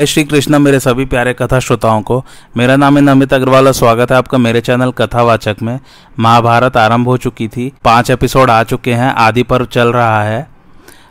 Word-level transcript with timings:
श्री 0.00 0.22
कृष्ण 0.24 0.58
मेरे 0.58 0.78
सभी 0.80 1.04
प्यारे 1.04 1.32
कथा 1.32 1.58
श्रोताओं 1.58 2.02
को, 2.02 2.24
मेरा 2.56 2.76
नाम 2.76 2.96
है 2.96 3.02
नमित 3.02 3.32
अग्रवाल 3.34 3.66
और 3.66 3.72
स्वागत 3.72 4.12
है 4.12 4.18
आपका 4.18 4.38
मेरे 4.38 4.60
चैनल 4.60 4.90
कथावाचक 4.90 5.56
में। 5.62 5.78
महाभारत 6.18 6.76
आरंभ 6.76 7.06
हो 7.06 7.16
चुकी 7.16 7.48
थी, 7.48 7.72
पाँच 7.84 8.10
एपिसोड 8.10 8.50
आ 8.50 8.62
चुके 8.62 8.92
हैं, 8.92 9.12
आदि 9.14 9.42
पर्व 9.42 9.64
चल 9.64 9.92
रहा 9.92 10.22
है। 10.22 10.46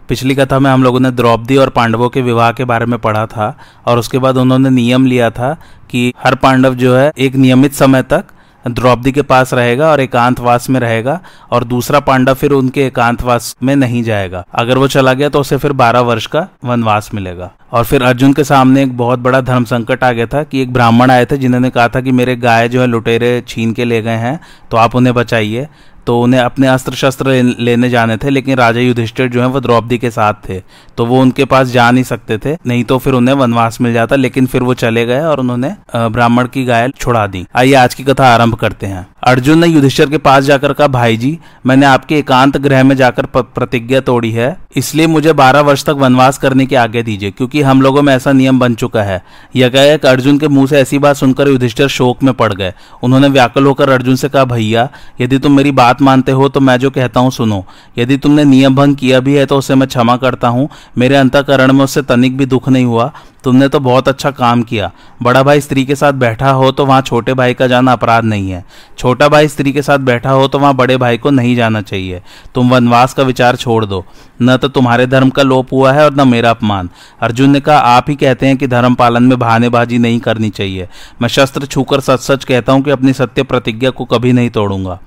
पिछली 0.09 0.35
कथा 0.35 0.59
में 0.59 0.71
हम 0.71 0.83
लोगों 0.83 0.99
ने 0.99 1.11
द्रौपदी 1.11 1.57
और 1.57 1.69
पांडवों 1.69 2.09
के 2.09 2.21
विवाह 2.21 2.51
के 2.51 2.65
बारे 2.65 2.85
में 2.85 2.97
पढ़ा 2.99 3.25
था, 3.25 3.57
और 3.87 3.99
उसके 3.99 4.17
बाद 4.17 4.37
उन्होंने 4.37 4.69
नियम 4.69 5.05
लिया 5.05 5.29
था 5.29 5.53
कि 5.89 6.13
हर 6.23 6.35
पांडव 6.35 6.73
जो 6.73 6.95
है, 6.95 7.11
एक 7.17 7.35
नियमित 7.35 7.73
समय 7.73 8.03
तक 8.03 8.25
द्रौपदी 8.73 9.11
के 9.11 9.21
पास 9.21 9.53
रहेगा 9.53 9.89
और 9.91 10.01
एकांतवास 10.01 10.69
में 10.69 10.79
रहेगा 10.79 11.19
और 11.51 11.63
दूसरा 11.63 11.99
पांडव 11.99 12.33
फिर 12.33 12.51
उनके 12.51 12.85
एकांतवास 12.85 13.55
में 13.63 13.75
नहीं 13.75 14.03
जाएगा। 14.03 14.43
अगर 14.53 14.77
वो 14.77 14.87
चला 14.87 15.13
गया 15.13 15.29
तो 15.29 15.39
उसे 15.39 15.57
फिर 15.57 15.71
बारह 15.73 15.99
वर्ष 16.01 16.25
का 16.25 16.47
वनवास 16.65 17.09
मिलेगा। 17.13 17.51
और 17.71 17.83
फिर 17.83 18.03
अर्जुन 18.03 18.33
के 18.33 18.43
सामने 18.43 18.83
एक 18.83 18.97
बहुत 18.97 19.19
बड़ा 19.19 19.41
धर्म 19.41 19.63
संकट 19.65 20.03
आ 20.03 20.11
गया 20.11 20.25
था 20.25 20.43
कि 20.43 20.61
एक 20.61 20.73
ब्राह्मण 20.73 21.11
आए 21.11 21.25
थे 21.25 21.37
जिन्होंने 21.37 21.69
कहा 21.69 21.87
था 21.87 22.01
कि 22.01 22.11
मेरे 22.11 22.35
गाय 22.37 22.69
जो 22.69 22.81
है 22.81 22.87
लुटेरे 22.87 23.43
छीन 23.47 23.73
के 23.73 23.85
ले 23.85 24.01
गए 24.01 24.17
हैं 24.17 24.39
तो 24.71 24.77
आप 24.77 24.95
उन्हें 24.95 25.15
बचाइए। 25.15 25.67
तो 26.09 26.19
उन्हें 26.21 26.39
अपने 26.41 26.67
अस्त्र 26.67 26.95
शस्त्र 26.95 27.31
लेने 27.59 27.89
जाने 27.89 28.15
थे, 28.17 28.29
लेकिन 28.29 28.55
राजा 28.57 28.79
युधिष्ठिर 28.79 29.27
जो 29.29 29.41
है, 29.41 29.47
वो 29.47 29.59
द्रौपदी 29.59 29.97
के 29.97 30.09
साथ 30.11 30.33
थे। 30.47 30.59
तो 30.97 31.05
वो 31.05 31.19
उनके 31.21 31.45
पास 31.45 31.67
जा 31.67 31.89
नहीं 31.91 32.03
सकते 32.03 32.37
थे, 32.37 32.55
नहीं 32.67 32.83
तो 32.83 32.97
फिर 32.97 33.13
उन्हें 33.13 33.35
वनवास 33.35 33.77
मिल 33.81 33.93
जाता, 33.93 34.15
लेकिन 34.15 34.45
फिर 34.45 34.63
वो 34.63 34.73
चले 34.75 35.05
गए 35.05 35.19
और 35.21 35.39
उन्होंने 35.39 35.73
ब्राह्मण 35.95 36.47
की 36.47 36.63
गाय 36.65 36.89
छुड़ा 36.91 37.25
दी। 37.27 37.45
आइए 37.55 37.73
आज 37.75 37.93
की 37.93 38.03
कथा 38.03 38.27
आरंभ 38.27 38.55
करते 38.55 38.87
हैं। 38.87 39.07
अर्जुन 39.23 39.59
ने 39.59 39.67
युधिष्ठिर 39.67 40.09
के 40.09 40.17
पास 40.17 40.43
जाकर 40.43 40.73
कहा, 40.73 40.87
भाई 40.89 41.17
जी, 41.17 41.37
मैंने 41.65 41.85
आपके 41.85 42.17
एकांत 42.17 42.57
ग्रह 42.57 42.83
में 42.83 42.95
जाकर 42.95 43.25
प्रतिज्ञा 43.35 43.99
तोड़ी 44.01 44.31
है, 44.31 44.55
इसलिए 44.75 45.07
मुझे 45.07 45.33
बारह 45.33 45.61
वर्ष 45.61 45.83
तक 45.85 45.95
वनवास 45.99 46.37
करने 46.37 46.65
की 46.65 46.75
आज्ञा 46.77 47.01
दीजिए, 47.01 47.31
क्योंकि 47.31 47.61
हम 47.61 47.81
लोगों 47.81 48.01
में 48.01 48.13
ऐसा 48.15 48.31
नियम 48.31 48.59
बन 48.59 48.75
चुका 48.75 49.03
है। 49.03 49.21
कहे 49.55 49.97
अर्जुन 50.09 50.37
के 50.39 50.47
मुँह 50.47 50.67
से 50.67 50.79
ऐसी 50.79 50.99
बात 50.99 51.15
सुनकर 51.15 51.47
युधिष्ठिर 51.47 51.87
शोक 51.89 52.23
में 52.23 52.33
पड़ 52.33 52.53
गए। 52.53 52.73
उन्होंने 53.03 53.27
व्याकुल 53.29 53.65
होकर 53.65 53.89
अर्जुन 53.89 54.15
से 54.15 54.29
कहा, 54.29 54.43
भैया, 54.45 54.89
यदि 55.21 55.37
तुम 55.39 55.55
मेरी 55.55 55.71
बात 55.73 55.98
मानते 56.01 56.31
हो 56.31 56.49
तो 56.49 56.59
मैं 56.59 56.77
जो 56.79 56.89
कहता 56.89 57.19
हूँ 57.19 57.31
सुनो। 57.31 57.63
यदि 57.97 58.17
तुमने 58.17 58.43
नियम 58.43 58.75
भंग 58.75 58.95
किया 58.95 59.19
भी 59.19 59.35
है 59.35 59.45
तो 59.45 59.57
उसे 59.57 59.75
मैं 59.75 59.87
क्षमा 59.87 60.17
करता 60.17 60.47
हूँ। 60.47 60.69
मेरे 60.97 61.15
अंतकरण 61.15 61.73
में 61.73 61.83
उससे 61.83 62.01
तनिक 62.03 62.37
भी 62.37 62.45
दुख 62.45 62.69
नहीं 62.69 62.85
हुआ। 62.85 63.11
तुमने 63.43 63.67
तो 63.69 63.79
बहुत 63.79 64.07
अच्छा 64.07 64.29
काम 64.31 64.61
किया। 64.63 64.91
बड़ा 65.23 65.41
भाई 65.43 65.61
स्त्री 65.61 65.83
के 65.85 65.95
साथ 65.95 66.13
बैठा 66.13 66.49
हो 66.51 66.71
तो 66.71 66.85
वहाँ 66.85 67.01
छोटे 67.01 67.33
भाई 67.33 67.53
का 67.53 67.67
जाना 67.67 67.91
अपराध 67.91 68.23
नहीं 68.23 68.49
है। 68.51 68.63
छोटा 68.97 69.27
भाई 69.29 69.47
स्त्री 69.47 69.71
के 69.71 69.81
साथ 69.81 69.99
बैठा 69.99 70.31
हो 70.31 70.47
तो 70.47 70.59
वहाँ 70.59 70.73
बड़े 70.75 70.97
भाई 70.97 71.17
को 71.17 71.29
नहीं 71.29 71.55
जाना 71.55 71.81
चाहिए। 71.81 72.21
तुम 72.55 72.69
वनवास 72.69 73.13
का 73.13 73.23
विचार 73.23 73.55
छोड़ 73.55 73.83
दो। 73.85 74.03
न 74.41 74.57
तो 74.57 74.67
तुम्हारे 74.69 75.07
धर्म 75.07 75.29
का 75.29 75.43
लोप 75.43 75.73
हुआ 75.73 75.91
है 75.91 76.05
और 76.05 76.15
न 76.15 76.27
मेरा 76.27 76.49
अपमान। 76.49 76.89
अर्जुन 77.21 77.49
ने 77.49 77.59
कहा, 77.59 77.77
आप 77.77 78.09
ही 78.09 78.15
कहते 78.15 78.47
हैं 78.47 78.57
कि 78.57 78.67
धर्म 78.67 78.95
पालन 78.95 79.23
में 79.23 79.37
बहानेबाजी 79.39 79.97
नहीं 79.97 80.19
करनी 80.19 80.49
चाहिए। 80.49 80.87
मैं 81.21 81.29
शस्त्र 81.29 81.65
छूकर 81.65 81.99
सच 81.99 82.19
सच 82.21 82.43
कहता 82.43 82.73
हूँ 82.73 82.83
कि 82.83 82.91
अपनी 82.91 83.13
सत्य 83.13 83.43
प्रतिज्ञा 83.43 83.89
को 83.89 84.05
कभी 84.05 84.33
नहीं 84.33 84.49
तोड़ूँगा। 84.49 84.99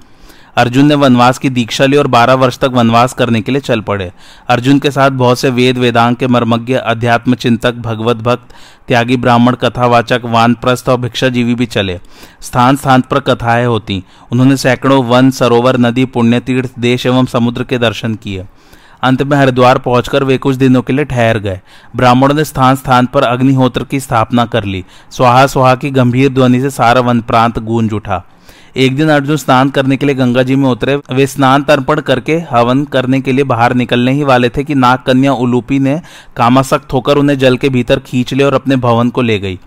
अर्जुन 0.56 0.86
ने 0.86 0.94
वनवास 0.94 1.38
की 1.38 1.50
दीक्षा 1.50 1.86
ली 1.86 1.96
और 1.96 2.06
बारह 2.06 2.34
वर्ष 2.34 2.58
तक 2.58 2.70
वनवास 2.72 3.12
करने 3.12 3.40
के 3.40 3.52
लिए 3.52 3.60
चल 3.60 3.80
पड़े। 3.80 4.12
अर्जुन 4.48 4.78
के 4.78 4.90
साथ 4.90 5.10
बहुत 5.10 5.38
से 5.38 5.50
वेद 5.50 5.78
वेदांग 5.78 6.16
के 6.16 6.26
मर्मज्ञ, 6.26 6.74
अध्यात्म 6.74 7.34
चिंतक, 7.34 7.74
भगवत 7.74 8.16
भक्त, 8.16 8.54
त्यागी, 8.88 9.16
ब्राह्मण, 9.16 9.54
कथावाचक, 9.54 10.20
वानप्रस्थ 10.24 10.88
और 10.88 11.00
भिक्षाजीवी 11.00 11.54
भी 11.54 11.66
चले। 11.66 12.00
स्थान 12.42 12.76
स्थान 12.76 13.00
पर 13.00 13.20
कथाएँ 13.20 13.66
होती। 13.66 14.04
उन्होंने 14.32 14.56
सैकड़ों 14.56 15.04
वन, 15.04 15.30
सरोवर, 15.30 15.78
नदी, 15.78 16.04
पुण्यतीर्थ, 16.04 16.70
देश 16.78 17.06
एवं 17.06 17.26
समुद्र 17.26 17.64
के 17.64 17.78
दर्शन 17.78 18.14
किए। 18.14 18.46
अंत 19.02 19.22
में 19.22 19.36
हरिद्वार 19.36 19.78
पहुंचकर 19.78 20.24
वे 20.24 20.38
कुछ 20.38 20.56
दिनों 20.56 20.82
के 20.82 20.92
लिए 20.92 21.04
ठहर 21.04 21.38
गए। 21.38 21.60
ब्राह्मणों 21.96 22.34
ने 22.34 22.44
स्थान 22.44 22.76
स्थान 22.76 23.06
पर 23.06 23.22
अग्निहोत्र 23.22 23.84
की 23.84 24.00
स्थापना 24.00 24.46
कर 24.46 24.64
ली। 24.64 24.84
स्वाहा 25.10 25.46
स्वाहा 25.46 25.74
की 25.74 25.90
गंभीर 25.90 26.28
ध्वनि 26.28 26.60
से 26.60 26.70
सारा 26.70 27.00
वन 27.00 27.20
प्रांत 27.20 27.58
गूंज 27.58 27.92
उठा। 27.92 28.24
एक 28.76 28.96
दिन 28.96 29.08
अर्जुन 29.08 29.36
स्नान 29.36 29.70
करने 29.70 29.96
के 29.96 30.06
लिए 30.06 30.14
गंगा 30.14 30.42
जी 30.42 30.56
में 30.56 30.68
उतरे। 30.68 30.96
वे 30.96 31.26
स्नान 31.26 31.62
तर्पण 31.62 32.00
करके, 32.00 32.36
हवन 32.50 32.84
करने 32.84 33.20
के 33.20 33.32
लिए 33.32 33.44
बाहर 33.44 33.74
निकलने 33.74 34.12
ही 34.12 34.22
वाले 34.22 34.48
थे 34.48 34.64
कि 34.64 34.74
नाग 34.74 34.98
कन्या 34.98 35.32
उलूपी 35.32 35.78
ने 35.78 36.00
कामासक्त 36.36 36.92
होकर 36.92 37.16
उन्हें 37.16 37.38
जल 37.38 37.56
के 37.56 37.68
भीतर 37.68 37.98
खींच 37.98 38.34
ले 38.34 38.44
और 38.44 38.54
अपने 38.54 38.76
भवन 38.76 39.10
को 39.10 39.22
ले 39.22 39.38
गई। 39.38 39.58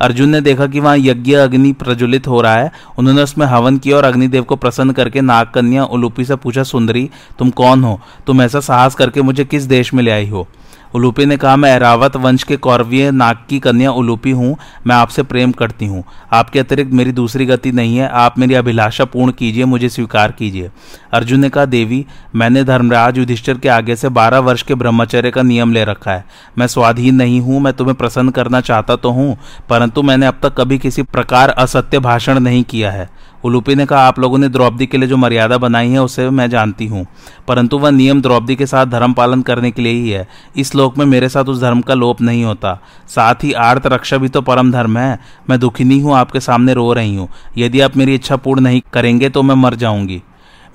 अर्जुन 0.00 0.28
ने 0.28 0.40
देखा 0.40 0.66
कि 0.66 0.80
वहाँ 0.80 0.96
यज्ञ 0.98 1.34
अग्नि 1.34 1.72
प्रज्वलित 1.72 2.26
हो 2.26 2.40
रहा 2.40 2.54
है। 2.54 2.72
उन्होंने 2.98 3.22
उसमें 3.22 3.46
हवन 3.46 3.78
किया 3.78 3.96
और 3.96 4.04
अग्निदेव 4.04 4.42
को 4.42 4.56
प्रसन्न 4.56 4.92
करके 4.92 5.20
नाग 5.20 5.46
कन्या 5.46 5.84
उलूपी 5.84 6.24
से 6.24 6.36
पूछा, 6.36 6.62
सुंदरी, 6.62 7.10
तुम 7.38 7.50
कौन 7.50 7.84
हो? 7.84 8.00
तुम 8.26 8.42
ऐसा 8.42 8.60
साहस 8.60 8.94
करके 8.94 9.22
मुझे 9.22 9.44
किस 9.44 9.62
देश 9.62 9.94
में 9.94 10.02
ले 10.02 10.10
आई 10.10 10.28
हो? 10.28 10.48
उलूपी 10.94 11.24
ने 11.26 11.36
कहा, 11.36 11.56
मैं 11.56 11.70
एरावत 11.70 12.16
वंश 12.16 12.42
के 12.42 12.56
कौरवीय 12.56 13.10
नाग 13.10 13.36
की 13.48 13.58
कन्या 13.58 13.90
उलूपी 13.92 14.30
हूँ, 14.30 14.56
मैं 14.86 14.94
आपसे 14.94 15.22
प्रेम 15.22 15.52
करती 15.52 15.86
हूँ। 15.86 16.02
आपके 16.32 16.58
अतिरिक्त 16.58 16.92
मेरी 16.92 17.12
दूसरी 17.12 17.46
गति 17.46 17.72
नहीं 17.72 17.96
है, 17.96 18.08
आप 18.08 18.38
मेरी 18.38 18.54
अभिलाषा 18.54 19.04
पूर्ण 19.04 19.32
कीजिए, 19.32 19.64
मुझे 19.64 19.88
स्वीकार 19.88 20.32
कीजिए। 20.32 20.70
अर्जुन 21.12 21.40
ने 21.40 21.48
कहा, 21.48 21.64
देवी, 21.64 22.04
मैंने 22.34 22.64
धर्मराज 22.64 23.18
युधिष्ठिर 23.18 23.58
के 23.58 23.68
आगे 23.68 23.96
से 23.96 24.08
बारह 24.10 24.38
वर्ष 24.38 24.62
के 24.62 24.74
ब्रह्मचर्य 24.74 25.30
का 25.30 25.42
नियम 25.42 25.72
ले 25.72 25.84
रखा 25.84 26.12
है। 26.12 26.24
मैं 26.58 26.66
स्वाधीन 26.66 27.14
नहीं 27.14 27.40
हूँ, 27.40 27.60
मैं 27.60 27.72
तुम्हें 27.72 27.96
प्रसन्न 27.96 28.30
करना 28.30 28.60
चाहता 28.60 28.96
तो 28.96 29.10
हूँ, 29.10 29.36
परंतु 29.68 30.02
मैंने 30.02 30.26
अब 30.26 30.38
तक 30.42 30.54
कभी 30.54 30.78
किसी 30.78 31.02
प्रकार 31.02 31.50
असत्य 31.50 31.98
भाषण 31.98 32.38
नहीं 32.38 32.62
किया 32.64 32.90
है। 32.90 33.08
उलूपी 33.44 33.74
ने 33.74 33.86
कहा, 33.86 34.00
आप 34.00 34.18
लोगों 34.18 34.38
ने 34.38 34.48
द्रौपदी 34.48 34.86
के 34.86 34.98
लिए 34.98 35.08
जो 35.08 35.16
मर्यादा 35.16 35.58
बनाई 35.58 35.88
है, 35.88 35.98
उसे 35.98 36.30
मैं 36.30 36.50
जानती 36.50 36.86
हूँ। 36.86 37.06
परंतु 37.48 37.78
वह 37.78 37.90
नियम 37.90 38.22
द्रौपदी 38.22 38.56
के 38.56 38.66
साथ 38.66 38.86
धर्म 38.86 39.12
पालन 39.12 39.42
करने 39.42 39.70
के 39.70 39.82
लिए 39.82 39.92
ही 39.92 40.10
है। 40.10 40.28
इस 40.56 40.74
लोक 40.74 40.98
में 40.98 41.06
मेरे 41.06 41.28
साथ 41.28 41.44
उस 41.44 41.60
धर्म 41.60 41.80
का 41.80 41.94
लोप 41.94 42.20
नहीं 42.20 42.44
होता। 42.44 42.78
साथ 43.08 43.34
ही 43.34 43.52
आर्त 43.52 43.86
रक्षा 43.86 44.16
भी 44.16 44.28
तो 44.28 44.40
परम 44.40 44.72
धर्म 44.72 44.98
है। 44.98 45.18
मैं 45.50 45.60
दुखी 45.60 45.84
नहीं 45.84 46.02
हूँ, 46.02 46.14
आपके 46.14 46.40
सामने 46.40 46.74
रो 46.74 46.92
रही 46.92 47.16
हूँ। 47.16 47.28
यदि 47.58 47.80
आप 47.80 47.96
मेरी 47.96 48.14
इच्छा 48.14 48.36
पूर्ण 48.36 48.62
नहीं 48.62 48.82
करेंगे 48.92 49.28
तो 49.28 49.42
मैं 49.42 49.54
मर 49.54 49.74
जाऊँगी। 49.74 50.22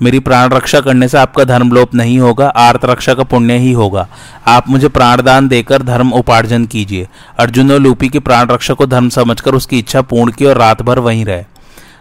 मेरी 0.01 0.19
प्राण 0.19 0.50
रक्षा 0.50 0.80
करने 0.80 1.07
से 1.07 1.18
आपका 1.18 1.44
धर्म 1.44 1.72
लोप 1.72 1.96
नहीं 1.96 2.19
होगा, 2.19 2.47
आर्त 2.47 2.86
रक्षा 2.86 3.13
का 3.13 3.24
पुण्य 3.24 3.57
ही 3.57 3.72
होगा। 3.72 4.07
आप 4.47 4.69
मुझे 4.69 4.88
प्राणदान 4.88 5.48
देकर 5.48 5.83
धर्म 5.83 6.13
उपार्जन 6.13 6.65
कीजिए। 6.65 7.07
अर्जुन 7.39 7.72
और 7.72 7.80
लूपी 7.80 8.10
की 8.10 8.19
प्राण 8.19 8.48
रक्षा 8.48 8.74
को 8.74 8.86
धर्म 8.86 9.10
समझकर 9.10 9.56
उसकी 9.56 9.80
इच्छा 9.80 10.01
पूर्ण 10.01 10.31
की 10.31 10.45
और 10.45 10.57
रात 10.57 10.81
भर 10.81 11.00
वहीं 11.00 11.25
रहे। 11.25 11.44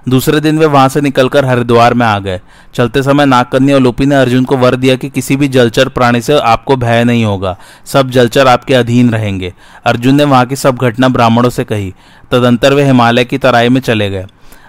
दूसरे 0.09 0.41
दिन 0.41 0.59
वे 0.59 0.67
वहाँ 0.67 0.89
से 0.89 1.01
निकलकर 1.01 1.45
हरिद्वार 1.45 1.95
में 1.95 2.07
आ 2.07 2.19
गए। 2.19 2.41
चलते 2.75 3.03
समय 3.03 3.27
नागकन्या 3.27 3.75
और 3.75 3.83
लोपी 3.83 4.07
ने 4.07 4.15
अर्जुन 4.15 4.45
को 4.45 4.57
वर 4.57 4.77
दिया 4.77 4.97
कि 4.97 5.09
किसी 5.09 5.37
भी 5.37 5.49
जलचर 5.49 5.89
प्राणी 5.89 6.21
से 6.21 6.39
आपको 6.39 6.77
भय 6.77 7.05
नहीं 7.05 7.25
होगा, 7.25 7.57
सब 7.87 8.11
जलचर 8.11 8.49
आपके 8.49 8.75
अधीन 8.75 9.11
रहेंगे। 9.11 9.53
अर्जुन 9.85 10.15
ने 10.15 10.25
वहाँ 10.25 10.47
की 10.47 10.57
सब 10.57 10.77
घटना 10.79 11.09
ब्राह्मणों 11.09 11.51
से 11.51 11.65
कही। 11.65 11.93
तदंतर 12.31 12.75
वे 12.75 12.85
हिमालय 12.85 13.25
की 13.25 13.39
तराई 13.39 13.69
में 13.69 13.81
चले 13.81 14.11
गए। 14.11 14.27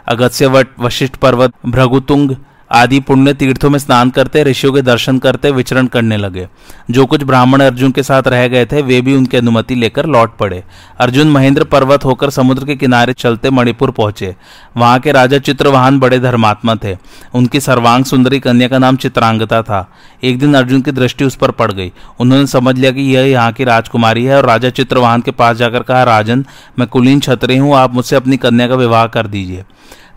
अगत्य 0.07 0.65
वशिष्ठ 0.79 1.15
पर्वत 1.15 1.53
भ्रगुतुंग 1.65 2.35
आदि 2.71 2.99
पुण्य 2.99 3.33
तीर्थों 3.33 3.69
में 3.69 3.79
स्नान 3.79 4.09
करते, 4.09 4.43
ऋषियों 4.43 4.73
के 4.73 4.81
दर्शन 4.81 5.19
करते, 5.19 5.51
विचरण 5.51 5.87
करने 5.87 6.17
लगे। 6.17 6.47
जो 6.91 7.05
कुछ 7.05 7.23
ब्राह्मण 7.23 7.61
अर्जुन 7.61 7.91
के 7.91 8.03
साथ 8.03 8.23
रह 8.27 8.47
गए 8.47 8.65
थे, 8.65 8.81
वे 8.81 9.01
भी 9.01 9.15
उनकी 9.15 9.37
अनुमति 9.37 9.75
लेकर 9.75 10.05
लौट 10.05 10.37
पड़े। 10.37 10.63
अर्जुन 10.99 11.27
महेंद्र 11.27 11.63
पर्वत 11.63 12.05
होकर 12.05 12.29
समुद्र 12.29 12.65
के 12.65 12.75
किनारे 12.75 13.13
चलते 13.13 13.49
मणिपुर 13.49 13.91
पहुँचे। 13.91 14.35
वहाँ 14.77 14.99
के 14.99 15.11
राजा 15.11 15.37
चित्रवाहन 15.37 15.99
बड़े 15.99 16.19
धर्मात्मा 16.19 16.75
थे। 16.75 16.97
उनकी 17.33 17.59
सर्वांग 17.59 18.05
सुंदरी 18.05 18.39
कन्या 18.39 18.67
का 18.67 18.77
नाम 18.77 18.95
चित्रांगता 18.95 19.61
था। 19.61 19.91
एक 20.23 20.39
दिन 20.39 20.53
अर्जुन 20.53 20.81
की 20.81 20.91
दृष्टि 20.91 21.23
उस 21.23 21.35
पर 21.35 21.51
पड़ 21.51 21.71
गई। 21.71 21.91
उन्होंने 22.19 22.47
समझ 22.47 22.77
लिया 22.77 22.91
कि 22.91 23.01
यह 23.01 23.21
यहाँ 23.21 23.51
की 23.51 23.63
राजकुमारी 23.63 24.25
है 24.25 24.37
और 24.37 24.45
राजा 24.45 24.69
चित्रवाहन 24.69 25.21
के 25.21 25.31
पास 25.31 25.57
जाकर 25.57 25.83
कहा, 25.83 26.03
राजन, 26.03 26.45
मैं 26.79 26.87
कुलीन 26.87 27.19
छत्री 27.19 27.57
हूँ, 27.57 27.75
आप 27.75 27.93
मुझसे 27.93 28.15
अपनी 28.15 28.37
कन्या 28.37 28.67
का 28.67 28.75
विवाह 28.75 29.07
कर 29.07 29.27
दीजिए। 29.27 29.63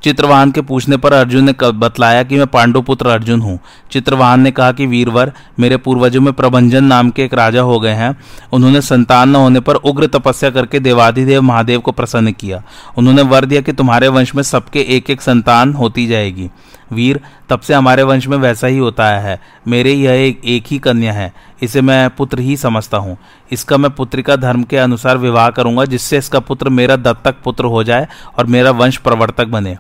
चित्रवाहन 0.04 0.50
के 0.50 0.60
पूछने 0.60 0.96
पर 0.96 1.12
अर्जुन 1.12 1.44
ने 1.44 1.54
बतलाया 1.62 2.22
कि 2.22 2.38
मैं 2.38 2.46
पांडुपुत्र 2.46 3.06
अर्जुन 3.06 3.40
हूँ। 3.40 3.58
चित्रवाहन 3.92 4.40
ने 4.40 4.50
कहा 4.50 4.72
कि 4.72 4.86
वीरवर, 4.86 5.32
मेरे 5.60 5.76
पूर्वजों 5.76 6.20
में 6.20 6.32
प्रभंजन 6.32 6.84
नाम 6.84 7.10
के 7.10 7.24
एक 7.24 7.34
राजा 7.34 7.60
हो 7.60 7.80
गए 7.80 7.92
हैं। 7.92 8.16
उन्होंने 8.52 8.80
संतान 8.80 9.30
न 9.30 9.36
होने 9.36 9.60
पर 9.60 9.74
उग्र 9.74 10.06
तपस्या 10.06 10.50
करके 10.50 10.80
देवाधिदेव 10.80 11.42
महादेव 11.42 11.80
को 11.80 11.92
प्रसन्न 11.92 12.32
किया। 12.32 12.62
उन्होंने 12.98 13.22
वर 13.22 13.44
दिया 13.44 13.60
कि 13.60 13.72
तुम्हारे 13.72 14.08
वंश 14.08 14.34
में 14.34 14.42
सबके 14.42 14.80
एक 14.80 15.10
एक 15.10 15.20
संतान 15.20 15.74
होती 15.74 16.06
जाएगी। 16.06 16.50
वीर 16.92 17.20
तब 17.50 17.60
से 17.60 17.74
हमारे 17.74 18.02
वंश 18.02 18.26
में 18.26 18.36
वैसा 18.38 18.66
ही 18.66 18.78
होता 18.78 19.06
है। 19.06 19.38
मेरे 19.68 19.92
यह 19.92 20.26
एक, 20.26 20.40
एक 20.44 20.64
ही 20.66 20.78
कन्या 20.78 21.12
है 21.12 21.32
इसे 21.62 21.80
मैं 21.80 22.08
पुत्र 22.10 22.38
ही 22.38 22.56
समझता 22.56 22.96
हूँ। 22.96 23.16
इसका 23.52 23.76
मैं 23.76 23.90
पुत्र 23.90 24.22
का 24.22 24.36
धर्म 24.36 24.62
के 24.62 24.76
अनुसार 24.76 25.18
विवाह 25.18 25.48
करूँगा 25.50 25.84
जिससे 25.84 26.18
इसका 26.18 26.40
पुत्र 26.40 26.68
मेरा 26.70 26.96
दत्तक 26.98 27.42
पुत्र 27.44 27.64
हो 27.66 27.84
जाए 27.84 28.08
और 28.38 28.46
मेरा 28.46 28.70
वंश 28.72 28.96
प्रवर्तक 28.98 29.46
बने। 29.46 29.76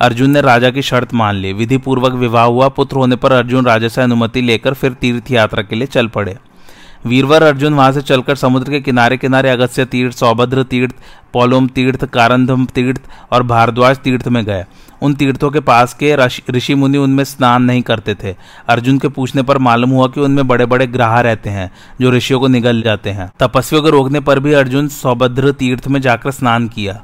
अर्जुन 0.00 0.30
ने 0.30 0.40
राजा 0.40 0.70
की 0.70 0.82
शर्त 0.82 1.12
मान 1.14 1.34
ली। 1.34 1.52
विधि 1.52 1.76
पूर्वक 1.78 2.12
विवाह 2.12 2.44
हुआ 2.44 2.68
पुत्र 2.68 2.96
होने 2.96 3.16
पर 3.16 3.32
अर्जुन 3.32 3.66
राजा 3.66 3.88
से 3.88 4.02
अनुमति 4.02 4.40
लेकर 4.40 4.74
फिर 4.74 4.92
तीर्थ 4.92 5.30
यात्रा 5.30 5.62
के 5.62 5.76
लिए 5.76 5.86
चल 5.86 6.08
पड़े। 6.08 6.36
वीरवर 7.06 7.42
अर्जुन 7.42 7.74
वहाँ 7.74 7.92
से 7.92 8.00
चलकर 8.02 8.34
समुद्र 8.34 8.70
के 8.70 8.80
किनारे 8.80 9.16
किनारे 9.16 9.50
अगस्त्य 9.50 9.84
तीर्थ, 9.84 10.16
सौभद्र 10.16 10.62
तीर्थ, 10.62 10.94
पोलोम 11.32 11.66
तीर्थ, 11.66 12.04
कारंधम 12.04 12.64
तीर्थ 12.66 13.00
और 13.32 13.42
भारद्वाज 13.42 13.98
तीर्थ 13.98 14.28
में 14.28 14.44
गए। 14.44 14.64
उन 15.02 15.14
तीर्थों 15.14 15.50
के 15.50 15.60
पास 15.60 15.94
के 15.94 16.16
ऋषि 16.50 16.74
मुनि 16.74 16.98
उनमें 16.98 17.24
स्नान 17.24 17.62
नहीं 17.62 17.82
करते 17.82 18.14
थे। 18.14 18.34
अर्जुन 18.68 18.98
के 18.98 19.08
पूछने 19.08 19.42
पर 19.42 19.58
मालूम 19.58 19.90
हुआ 19.90 20.08
कि 20.08 20.20
उनमें 20.20 20.46
बड़े 20.48 20.66
बड़े 20.66 20.86
ग्राह 20.86 21.20
रहते 21.20 21.50
हैं, 21.50 21.70
जो 22.00 22.10
ऋषियों 22.10 22.40
को 22.40 22.48
निगल 22.48 22.82
जाते 22.82 23.10
हैं। 23.10 23.32
तपस्वियों 23.40 23.82
को 23.82 23.90
रोकने 23.90 24.20
पर 24.20 24.38
भी 24.38 24.52
अर्जुन 24.52 24.88
सौभद्र 24.88 25.52
तीर्थ 25.52 25.88
में 25.88 26.00
जाकर 26.00 26.30
स्नान 26.30 26.68
किया। 26.68 27.02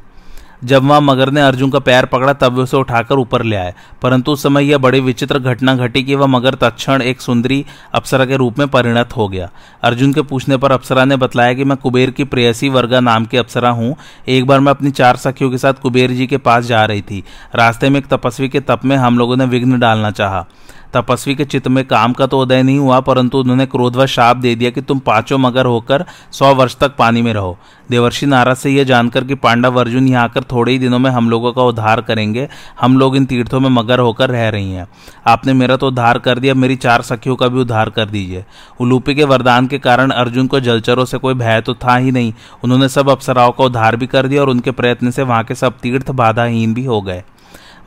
जब 0.65 0.85
वहाँ 0.85 1.01
मगर 1.01 1.31
ने 1.31 1.41
अर्जुन 1.41 1.71
का 1.71 1.79
पैर 1.79 2.05
पकड़ा, 2.05 2.33
तब 2.33 2.53
वे 2.53 2.63
उसे 2.63 2.77
उठाकर 2.77 3.15
ऊपर 3.15 3.43
ले 3.43 3.57
आए। 3.57 3.75
परंतु 4.03 4.33
उस 4.33 4.43
समय 4.43 4.65
यह 4.65 4.79
बड़ी 4.79 5.01
विचित्र 5.01 5.39
घटना 5.39 5.75
घटी 5.75 6.03
कि 6.03 6.15
वह 6.15 6.27
मगर 6.27 6.55
तत्ण 6.55 7.03
एक 7.03 7.21
सुंदरी 7.21 7.67
अप्सरा 7.95 8.25
के 8.25 8.37
रूप 8.37 8.59
में 8.59 8.69
परिणत 8.69 9.17
हो 9.17 9.29
गया। 9.29 9.51
अर्जुन 9.83 10.13
के 10.13 10.23
पूछने 10.23 10.57
पर 10.57 10.73
अप्सरा 10.73 11.05
ने 11.05 11.17
बतलाया 11.17 11.53
कि 11.53 11.65
मैं 11.65 11.77
कुबेर 11.77 12.11
की 12.11 12.25
प्रेयसी 12.25 12.69
वर्गा 12.69 13.01
नाम 13.01 13.25
की 13.25 13.37
अप्सरा 13.37 13.71
हूँ। 13.71 13.97
एक 14.29 14.47
बार 14.47 14.61
मैं 14.61 14.71
अपनी 14.71 14.91
चार 14.91 15.17
सखियों 15.17 15.51
के 15.51 15.59
साथ 15.59 15.73
कुबेर 15.73 16.11
जी 16.11 16.27
के 16.27 16.37
पास 16.37 16.65
जा 16.65 16.85
रही 16.85 17.03
थी। 17.03 17.25
रास्ते 17.55 17.91
में 17.91 18.01
एक 18.01 18.07
तपस्वी 18.07 18.49
के 18.49 18.61
तप 18.61 18.81
में 18.85 18.97
हम 18.97 19.19
लोगों 19.19 19.37
ने 19.37 19.45
विघ्न 19.45 19.79
डालना 19.79 20.11
चाहा। 20.11 20.47
तपस्वी 20.95 21.35
के 21.35 21.45
चित्त 21.45 21.69
में 21.69 21.85
काम 21.87 22.13
का 22.13 22.27
तो 22.27 22.41
उदय 22.41 22.63
नहीं 22.63 22.79
हुआ, 22.79 23.01
परंतु 23.01 23.39
उन्होंने 23.39 23.67
क्रोधवश 23.67 24.15
शाप 24.15 24.37
दे 24.37 24.55
दिया 24.55 24.71
कि 24.71 24.81
तुम 24.83 24.99
पाँचों 24.99 25.39
मगर 25.39 25.67
होकर 25.67 26.05
सौ 26.33 26.55
वर्ष 26.55 26.77
तक 26.77 26.97
पानी 26.97 27.23
में 27.23 27.33
रहो। 27.33 27.57
देवर्षि 27.91 28.27
नारद 28.27 28.57
से 28.57 28.71
यह 28.71 28.85
जानकर 28.85 29.25
कि 29.25 29.35
पांडव 29.35 29.81
अर्जुन 29.81 30.09
यहाँ 30.09 30.25
आकर 30.25 30.43
थोड़े 30.53 30.73
ही 30.73 30.79
दिनों 30.79 30.99
में 30.99 31.11
हम 31.11 31.31
लोगों 31.31 31.53
का 31.53 31.63
उद्धार 31.63 32.01
करेंगे, 32.01 32.49
हम 32.81 32.99
लोग 32.99 33.17
इन 33.17 33.25
तीर्थों 33.27 33.61
में 33.61 33.69
मगर 33.71 33.99
होकर 33.99 34.31
रह 34.31 34.49
रही 34.49 34.73
हैं। 34.73 34.87
आपने 35.27 35.53
मेरा 35.53 35.77
तो 35.77 35.89
उद्धार 35.89 36.19
कर 36.19 36.39
दिया, 36.39 36.55
मेरी 36.55 36.77
चार 36.77 37.03
सखियों 37.03 37.37
का 37.37 37.49
भी 37.49 37.61
उद्धार 37.61 37.91
कर 37.91 38.07
दीजिए। 38.07 38.45
उलूपी 38.81 39.15
के 39.15 39.25
वरदान 39.25 39.67
के 39.67 39.79
कारण 39.79 40.11
अर्जुन 40.11 40.47
को 40.47 40.61
जलचरों 40.61 41.05
से 41.05 41.19
कोई 41.19 41.35
भय 41.35 41.61
तो 41.61 41.75
था 41.77 41.97
ही 41.97 42.11
नहीं। 42.11 42.33
उन्होंने 42.65 42.89
सब 42.89 43.11
अप्सराओं 43.11 43.53
का 43.53 43.65
उद्धार 43.65 43.97
भी 43.97 44.07
कर 44.07 44.27
दिया 44.27 44.43
और 44.43 44.51
उनके 44.51 44.71
प्रयत्न 44.71 45.11
से 45.11 45.23
वहाँ 45.23 45.45
के 45.45 45.55
सब 45.55 45.79
तीर्थ 45.79 46.11
बाधाहीन 46.13 46.75
भी 46.75 46.85
हो 46.85 47.01
गए। 47.03 47.23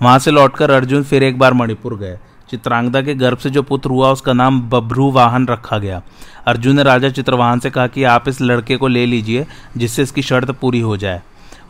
वहाँ 0.01 0.19
से 0.19 0.31
लौटकर 0.31 0.71
अर्जुन 0.71 1.03
फिर 1.03 1.23
एक 1.23 1.39
बार 1.39 1.53
मणिपुर 1.53 1.97
गए। 1.97 2.17
चित्रांगदा 2.53 3.01
के 3.01 3.13
गर्भ 3.15 3.37
से 3.37 3.49
जो 3.49 3.61
पुत्र 3.61 3.89
हुआ, 3.89 4.11
उसका 4.11 4.33
नाम 4.33 4.61
बभ्रू 4.61 5.11
वाहन 5.11 5.47
रखा 5.47 5.77
गया। 5.77 6.01
अर्जुन 6.47 6.75
ने 6.75 6.83
राजा 6.83 7.09
चित्रवाहन 7.09 7.59
से 7.59 7.69
कहा 7.69 7.87
कि 7.87 8.03
आप 8.03 8.27
इस 8.27 8.41
लड़के 8.41 8.77
को 8.77 8.87
ले 8.87 9.05
लीजिए, 9.05 9.45
जिससे 9.77 10.03
इसकी 10.03 10.21
शर्त 10.21 10.51
पूरी 10.51 10.79
हो 10.79 10.97
जाए। 10.97 11.21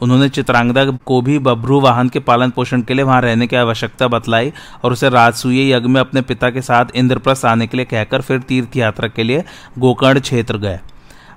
उन्होंने 0.02 0.30
चित्रांगदा 0.30 0.86
को 0.86 1.22
भी 1.22 1.40
बभ्रू 1.40 1.80
वाहन 1.80 2.10
के 2.10 2.20
पालन 2.20 2.50
पोषण 2.50 2.82
के 2.82 2.94
लिए 2.94 3.04
वहाँ 3.04 3.22
रहने 3.22 3.48
की 3.48 3.56
आवश्यकता 3.56 4.08
बतलाई 4.08 4.52
और 4.84 4.92
उसे 4.92 5.10
राजसूय 5.10 5.72
यज्ञ 5.72 5.88
में 5.88 6.02
अपने 6.02 6.22
पिता 6.22 6.50
के 6.50 6.62
साथ 6.62 6.96
इंद्रप्रस्थ 6.96 7.46
आने 7.46 7.68
के 7.68 7.78
लिए 7.78 7.86
कहकर 7.86 8.22
फिर 8.22 8.40
तीर्थ 8.40 8.78
यात्रा 8.78 9.08
के 9.08 9.24
लिए 9.24 9.44
गोकर्ण 9.80 10.20
क्षेत्र 10.20 10.58
गए। 10.58 10.80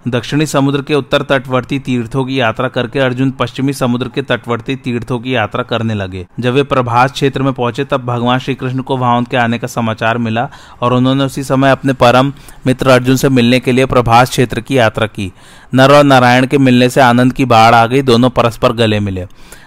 दक्षिणी 0.08 0.47
समुद्र 0.47 0.82
के 0.82 0.94
उत्तर 0.94 1.23
तटवर्ती 1.23 1.79
तीर्थों 1.79 2.25
की 2.25 2.41
यात्रा 2.41 2.69
करके 2.69 2.99
अर्जुन 2.99 3.31
पश्चिमी 3.31 3.73
समुद्र 3.73 4.08
के 4.08 4.23
तटवर्ती 4.23 4.76
तीर्थों 4.76 5.19
की 5.19 5.35
यात्रा 5.35 5.62
करने 5.62 5.94
लगे। 5.94 6.26
जब 6.41 6.53
वे 6.53 6.62
प्रभास 6.62 7.12
क्षेत्र 7.12 7.43
में 7.43 7.53
पहुँचे, 7.53 7.85
तब 7.85 8.05
भगवान 8.05 8.38
श्री 8.38 8.55
कृष्ण 8.55 8.82
को 8.82 8.97
वहाँ 8.97 9.17
उनके 9.19 9.37
आने 9.37 9.58
का 9.58 9.67
समाचार 9.67 10.19
मिला 10.19 10.49
और 10.81 10.93
उन्होंने 10.93 11.25
उसी 11.25 11.43
समय 11.44 11.70
अपने 11.70 11.93
परम 11.93 12.32
मित्र 12.67 12.91
अर्जुन 12.91 13.17
से 13.17 13.29
मिलने 13.29 13.61
के 13.61 13.73
लिए 13.73 13.87
प्रभास 13.87 14.31
क्षेत्र 14.31 14.61
की 14.61 14.79
यात्रा 14.79 15.06
की। 15.06 15.32
नर 15.75 15.93
और 15.93 16.05
नारायण 16.05 16.47
के 16.47 16.59
मिलने 16.59 16.88
से 16.88 17.00
आनंद 17.00 17.32
की 17.32 17.44
बाढ़ 17.44 17.75
आ 17.75 17.87
गई, 17.87 18.02
दोनों 18.02 18.31
परस्पर 18.31 18.73
गले 18.73 19.00
मिले। 19.00 19.26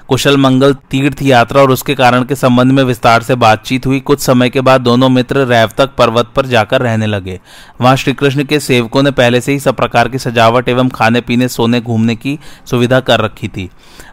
कुशल 0.10 0.38
मंगल 0.38 0.74
तीर्थ 0.74 1.22
यात्रा 1.22 1.62
और 1.62 1.72
उसके 1.72 1.96
कारण 1.96 2.24
के 2.24 2.36
संबंध 2.36 2.72
में 2.72 2.84
विस्तार 2.84 3.24
से 3.24 3.36
बातचीत 3.36 3.86
हुई। 3.86 4.00
कुछ 4.00 4.20
समय 4.20 4.50
के 4.50 4.62
बाद 4.62 4.82
दोनों 4.82 5.10
मित्र 5.10 5.46
रैवतक 5.46 5.90
पर्वत 5.98 6.32
पर 6.36 6.46
जाकर 6.46 6.82
रहने 6.82 7.06
लगे। 7.06 7.40
वहाँ 7.82 7.96
श्री 7.96 8.14
कृष्ण 8.14 8.44
के 8.44 8.60
सेवकों 8.60 9.04
ने 9.04 9.12
पहले 9.12 9.42
से 9.42 9.52
ही 9.52 9.60
सब 9.60 9.76
प्रकार 9.76 10.10
की 10.10 10.20
सजावट 10.20 10.70
एवं 10.70 10.90
खाने 10.90 11.22
पीने 11.22 11.48
सोने, 11.48 11.82
घूमने 11.82 12.16
की 12.16 12.40
सुविधा 12.66 13.00
कर 13.00 13.20
रखी 13.20 13.48
थी। 13.48 13.70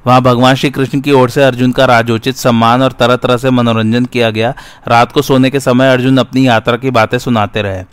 वहाँ 0.06 0.22
भगवान 0.22 0.54
श्री 0.54 0.70
कृष्ण 0.70 1.00
की 1.00 1.12
ओर 1.12 1.30
से 1.30 1.42
अर्जुन 1.42 1.72
का 1.72 1.84
राजोचित 1.84 2.36
सम्मान 2.36 2.82
और 2.82 2.92
तरह 2.92 3.16
तरह 3.16 3.36
से 3.36 3.50
मनोरंजन 3.50 4.04
किया 4.04 4.30
गया। 4.30 4.54
रात 4.88 5.12
को 5.12 5.22
सोने 5.22 5.50
के 5.50 5.60
समय 5.60 5.92
अर्जुन 5.92 6.18
अपनी 6.18 6.46
यात्रा 6.46 6.76
की 6.76 6.90
बातें 6.90 7.18
सुनाते 7.18 7.62
रहे। 7.62 7.84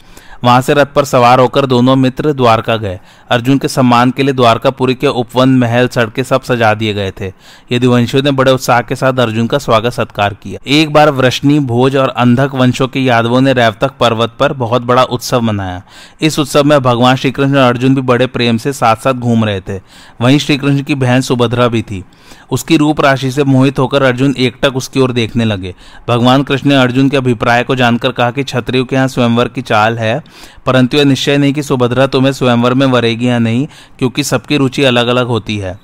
वहाँ 0.43 0.61
से 0.61 0.73
रथ 0.73 0.85
पर 0.85 1.05
सवार 1.05 1.39
होकर 1.39 1.65
दोनों 1.65 1.95
मित्र 1.95 2.33
द्वारका 2.33 2.77
गए। 2.77 2.99
अर्जुन 3.29 3.57
के 3.57 3.67
सम्मान 3.67 4.11
के 4.11 4.23
लिए 4.23 4.33
द्वारकापुरी 4.33 4.95
के 4.95 5.07
उपवन 5.07 5.49
महल 5.49 5.87
सड़कें 5.87 6.23
सब 6.23 6.41
सजा 6.41 6.73
दिए 6.73 6.93
गए 6.93 7.11
थे। 7.21 7.31
यदुवंशियों 7.71 8.23
ने 8.23 8.31
बड़े 8.31 8.51
उत्साह 8.51 8.81
के 8.81 8.95
साथ 8.95 9.19
अर्जुन 9.19 9.47
का 9.47 9.57
स्वागत 9.57 9.93
सत्कार 9.93 10.33
किया। 10.33 10.59
एक 10.67 10.93
बार 10.93 11.09
वृष्णि, 11.09 11.59
भोज 11.59 11.97
और 11.97 12.09
अंधक 12.09 12.55
वंशों 12.55 12.87
के 12.87 12.99
यादवों 12.99 13.41
ने 13.41 13.53
रैवतक 13.53 13.91
पर्वत 13.99 14.35
पर 14.39 14.53
बहुत 14.53 14.81
बड़ा 14.81 15.03
उत्सव 15.03 15.41
मनाया। 15.41 15.81
इस 16.21 16.39
उत्सव 16.39 16.63
में 16.63 16.79
भगवान 16.79 17.15
श्रीकृष्ण 17.15 17.57
और 17.57 17.63
अर्जुन 17.63 17.95
भी 17.95 18.01
बड़े 18.01 18.27
प्रेम 18.27 18.57
से 18.57 18.73
साथ 18.73 18.95
साथ 18.95 19.13
घूम 19.13 19.45
रहे 19.45 19.61
थे। 19.61 19.81
वहीं 20.21 20.39
श्रीकृष्ण 20.39 20.83
की 20.83 20.95
बहन 20.95 21.21
सुभद्रा 21.21 21.67
भी 21.67 21.81
थी। 21.81 22.03
उसकी 22.51 22.77
रूप 22.77 23.01
राशि 23.01 23.31
से 23.31 23.43
मोहित 23.43 23.79
होकर 23.79 24.03
अर्जुन 24.03 24.35
एकटक 24.37 24.75
उसकी 24.75 24.99
ओर 24.99 25.11
देखने 25.11 25.45
लगे। 25.45 25.73
भगवान 26.07 26.43
कृष्ण 26.43 26.69
ने 26.69 26.75
अर्जुन 26.75 27.09
के 27.09 27.17
अभिप्राय 27.17 27.63
को 27.63 27.75
जानकर 27.75 28.11
कहा 28.11 28.31
कि 28.31 28.43
क्षत्रियो 28.43 28.85
के 28.85 28.95
यहाँ 28.95 29.07
स्वयंवर 29.07 29.47
की 29.47 29.61
चाल 29.61 29.97
है। 29.97 30.23
परंतु 30.65 30.97
यह 30.97 31.05
निश्चय 31.05 31.37
नहीं 31.37 31.53
कि 31.53 31.63
सुभद्रा 31.63 32.07
तुम्हें 32.07 32.33
स्वयंवर 32.33 32.73
में 32.73 32.87
वरेगी 32.87 33.27
या 33.27 33.39
नहीं, 33.39 33.67
क्योंकि 33.99 34.23
सबकी 34.23 34.57
रुचि 34.57 34.83
अलग 34.83 35.07
अलग 35.07 35.27
होती 35.27 35.57
है। 35.57 35.79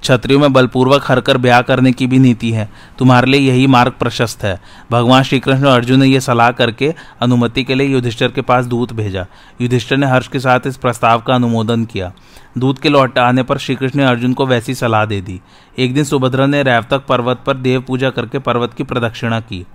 क्षत्रियों 0.00 0.40
में 0.40 0.52
बलपूर्वक 0.52 1.04
हरकर 1.08 1.36
ब्याह 1.36 1.62
करने 1.62 1.92
की 1.92 2.06
भी 2.06 2.18
नीति 2.18 2.50
है। 2.50 2.70
तुम्हारे 2.98 3.26
लिए 3.26 3.40
यही 3.40 3.66
मार्ग 3.66 3.92
प्रशस्त 3.92 4.44
है। 4.44 4.60
भगवान 4.90 5.22
श्रीकृष्ण 5.22 5.66
और 5.66 5.76
अर्जुन 5.76 6.00
ने 6.00 6.06
यह 6.06 6.20
सलाह 6.20 6.50
करके 6.50 6.94
अनुमति 7.22 7.64
के 7.64 7.74
लिए 7.74 7.86
युधिष्ठर 7.86 8.28
के 8.28 8.40
पास 8.40 8.66
दूत 8.66 8.92
भेजा। 8.92 9.26
युधिष्ठर 9.60 9.96
ने 9.96 10.06
हर्ष 10.06 10.28
के 10.28 10.40
साथ 10.40 10.60
इस 10.66 10.76
प्रस्ताव 10.76 11.20
का 11.20 11.34
अनुमोदन 11.34 11.84
किया। 11.84 12.12
दूत 12.58 12.78
के 12.78 12.88
लौट 12.88 13.18
आने 13.18 13.42
पर 13.42 13.58
श्रीकृष्ण 13.58 13.98
ने 13.98 14.06
अर्जुन 14.06 14.32
को 14.32 14.46
वैसी 14.46 14.74
सलाह 14.74 15.04
दे 15.04 15.20
दी। 15.20 15.40
एक 15.78 15.94
दिन 15.94 16.04
सुभद्रा 16.04 16.46
ने 16.46 16.62
रैवतक 16.62 17.02
पर्वत 17.06 17.40
पर 17.46 17.54
देव 17.54 17.80
पूजा 17.80 18.10
करके 18.10 18.38
पर्वत 18.38 18.74
की 18.74 18.82
प्रदक्षिणा 18.82 19.40
की। 19.40 19.66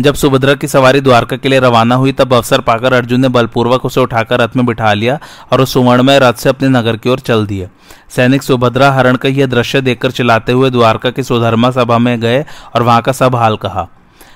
जब 0.00 0.14
सुभद्रा 0.14 0.54
की 0.54 0.68
सवारी 0.68 1.00
द्वारका 1.00 1.36
के 1.36 1.48
लिए 1.48 1.60
रवाना 1.60 1.94
हुई, 1.94 2.12
तब 2.12 2.34
अवसर 2.34 2.60
पाकर 2.60 2.92
अर्जुन 2.92 3.20
ने 3.20 3.28
बलपूर्वक 3.28 3.84
उसे 3.84 4.00
उठाकर 4.00 4.40
रथ 4.40 4.56
में 4.56 4.66
बिठा 4.66 4.92
लिया 4.92 5.18
और 5.52 5.60
उस 5.60 5.72
सुवर्णमय 5.72 6.18
रथ 6.18 6.34
से 6.34 6.48
अपने 6.48 6.68
नगर 6.68 6.96
की 6.96 7.10
ओर 7.10 7.18
चल 7.18 7.46
दिए। 7.46 7.68
सैनिक 8.08 8.42
सुभद्रा 8.42 8.90
हरण 8.92 9.16
का 9.16 9.28
यह 9.28 9.46
दृश्य 9.46 9.80
देखकर 9.80 10.10
चिल्लाते 10.10 10.52
हुए 10.52 10.70
द्वारका 10.70 11.10
की 11.10 11.22
सुधर्मा 11.22 11.70
सभा 11.70 11.98
में 11.98 12.20
गए 12.20 12.44
और 12.74 12.82
वहाँ 12.82 13.02
का 13.02 13.12
सब 13.12 13.36
हाल 13.36 13.56
कहा। 13.56 13.88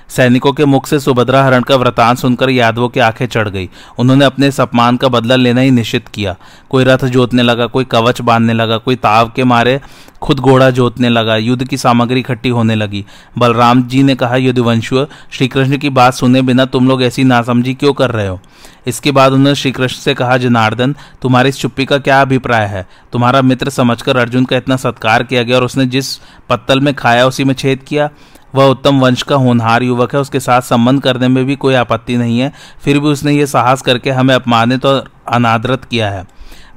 सैनिकों 0.09 0.53
के 0.53 0.65
मुख 0.65 0.87
से 0.87 1.01
सुभद्रा 1.01 1.45
हरण 1.45 1.63
का 1.63 1.77
वृतांत 1.77 2.19
सुनकर 2.19 2.51
यादवों 2.51 2.89
की 2.89 3.01
आँखें 3.01 3.27
चढ़ 3.27 3.49
गई। 3.49 3.71
उन्होंने 3.99 4.25
अपने 4.25 4.49
इस 4.49 4.61
अपमान 4.61 4.97
का 4.97 5.09
बदला 5.09 5.37
लेना 5.37 5.61
ही 5.61 5.71
निश्चित 5.71 6.09
किया। 6.09 6.37
कोई 6.71 6.85
रथ 6.85 7.05
जोतने 7.05 7.43
लगा, 7.43 7.67
कोई 7.67 7.85
कवच 7.85 8.21
बांधने 8.21 8.53
लगा, 8.53 8.77
कोई 8.77 8.97
ताव 8.97 9.33
के 9.37 9.45
मारे 9.45 9.81
खुद 10.23 10.41
घोड़ा 10.41 10.71
जोतने 10.71 11.09
लगा, 11.09 11.37
युद्ध 11.37 11.65
की 11.65 11.77
सामग्री 11.77 12.21
इकट्ठी 12.21 12.49
होने 12.49 12.75
लगी। 12.75 13.05
बलराम 13.39 13.83
जी 13.83 14.03
ने 14.03 14.15
कहा 14.15 14.37
युद्धवंशु 14.37 15.07
श्री 15.31 15.49
कृष्ण 15.49 15.77
की 15.77 15.91
बात 15.91 16.15
सुने 16.15 16.43
बिना 16.43 16.65
तुम 16.65 16.89
लोग 16.89 17.03
ऐसी 17.03 17.25
नासमझी 17.25 17.75
क्यों 17.75 17.93
कर 17.93 18.11
रहे 18.11 18.27
हो? 18.27 18.41
इसके 18.87 19.11
बाद 19.11 19.33
उन्होंने 19.33 19.55
श्रीकृष्ण 19.55 19.97
से 19.97 20.15
कहा, 20.15 20.37
जनार्दन, 20.37 20.97
तुम्हारी 21.23 21.49
इस 21.49 21.59
चुप्पी 21.59 21.85
का 21.85 21.99
क्या 21.99 22.21
अभिप्राय 22.21 22.67
है? 22.67 22.87
तुम्हारा 23.13 23.43
मित्र 23.43 23.71
समझकर 23.71 24.17
अर्जुन 24.17 24.45
का 24.45 24.57
इतना 24.57 24.77
सत्कार 24.77 25.23
किया 25.23 25.43
गया 25.43 25.57
और 25.57 25.65
उसने 25.65 25.87
जिस 25.87 26.17
पत्तल 26.49 26.81
में 26.81 26.95
खाया 26.95 27.27
उसी 27.27 27.45
में 27.45 27.55
छेद 27.55 27.79
किया। 27.89 28.11
वह 28.55 28.65
उत्तम 28.65 29.01
वंश 29.01 29.23
का 29.23 29.37
होनहार 29.37 29.83
युवक 29.83 30.15
है, 30.15 30.21
उसके 30.21 30.41
साथ 30.41 30.61
संबंध 30.61 31.03
करने 31.03 31.29
में 31.29 31.45
भी 31.45 31.57
कोई 31.57 31.75
आपत्ति 31.75 32.17
नहीं 32.17 32.39
है, 32.41 32.53
फिर 32.85 32.99
भी 32.99 33.07
उसने 33.07 33.33
ये 33.33 33.47
साहस 33.47 33.83
करके 33.83 34.11
हमें 34.11 34.35
अपमानित 34.35 34.87
और 34.87 35.11
अनादरत 35.29 35.85
किया 35.85 36.11
है। 36.11 36.27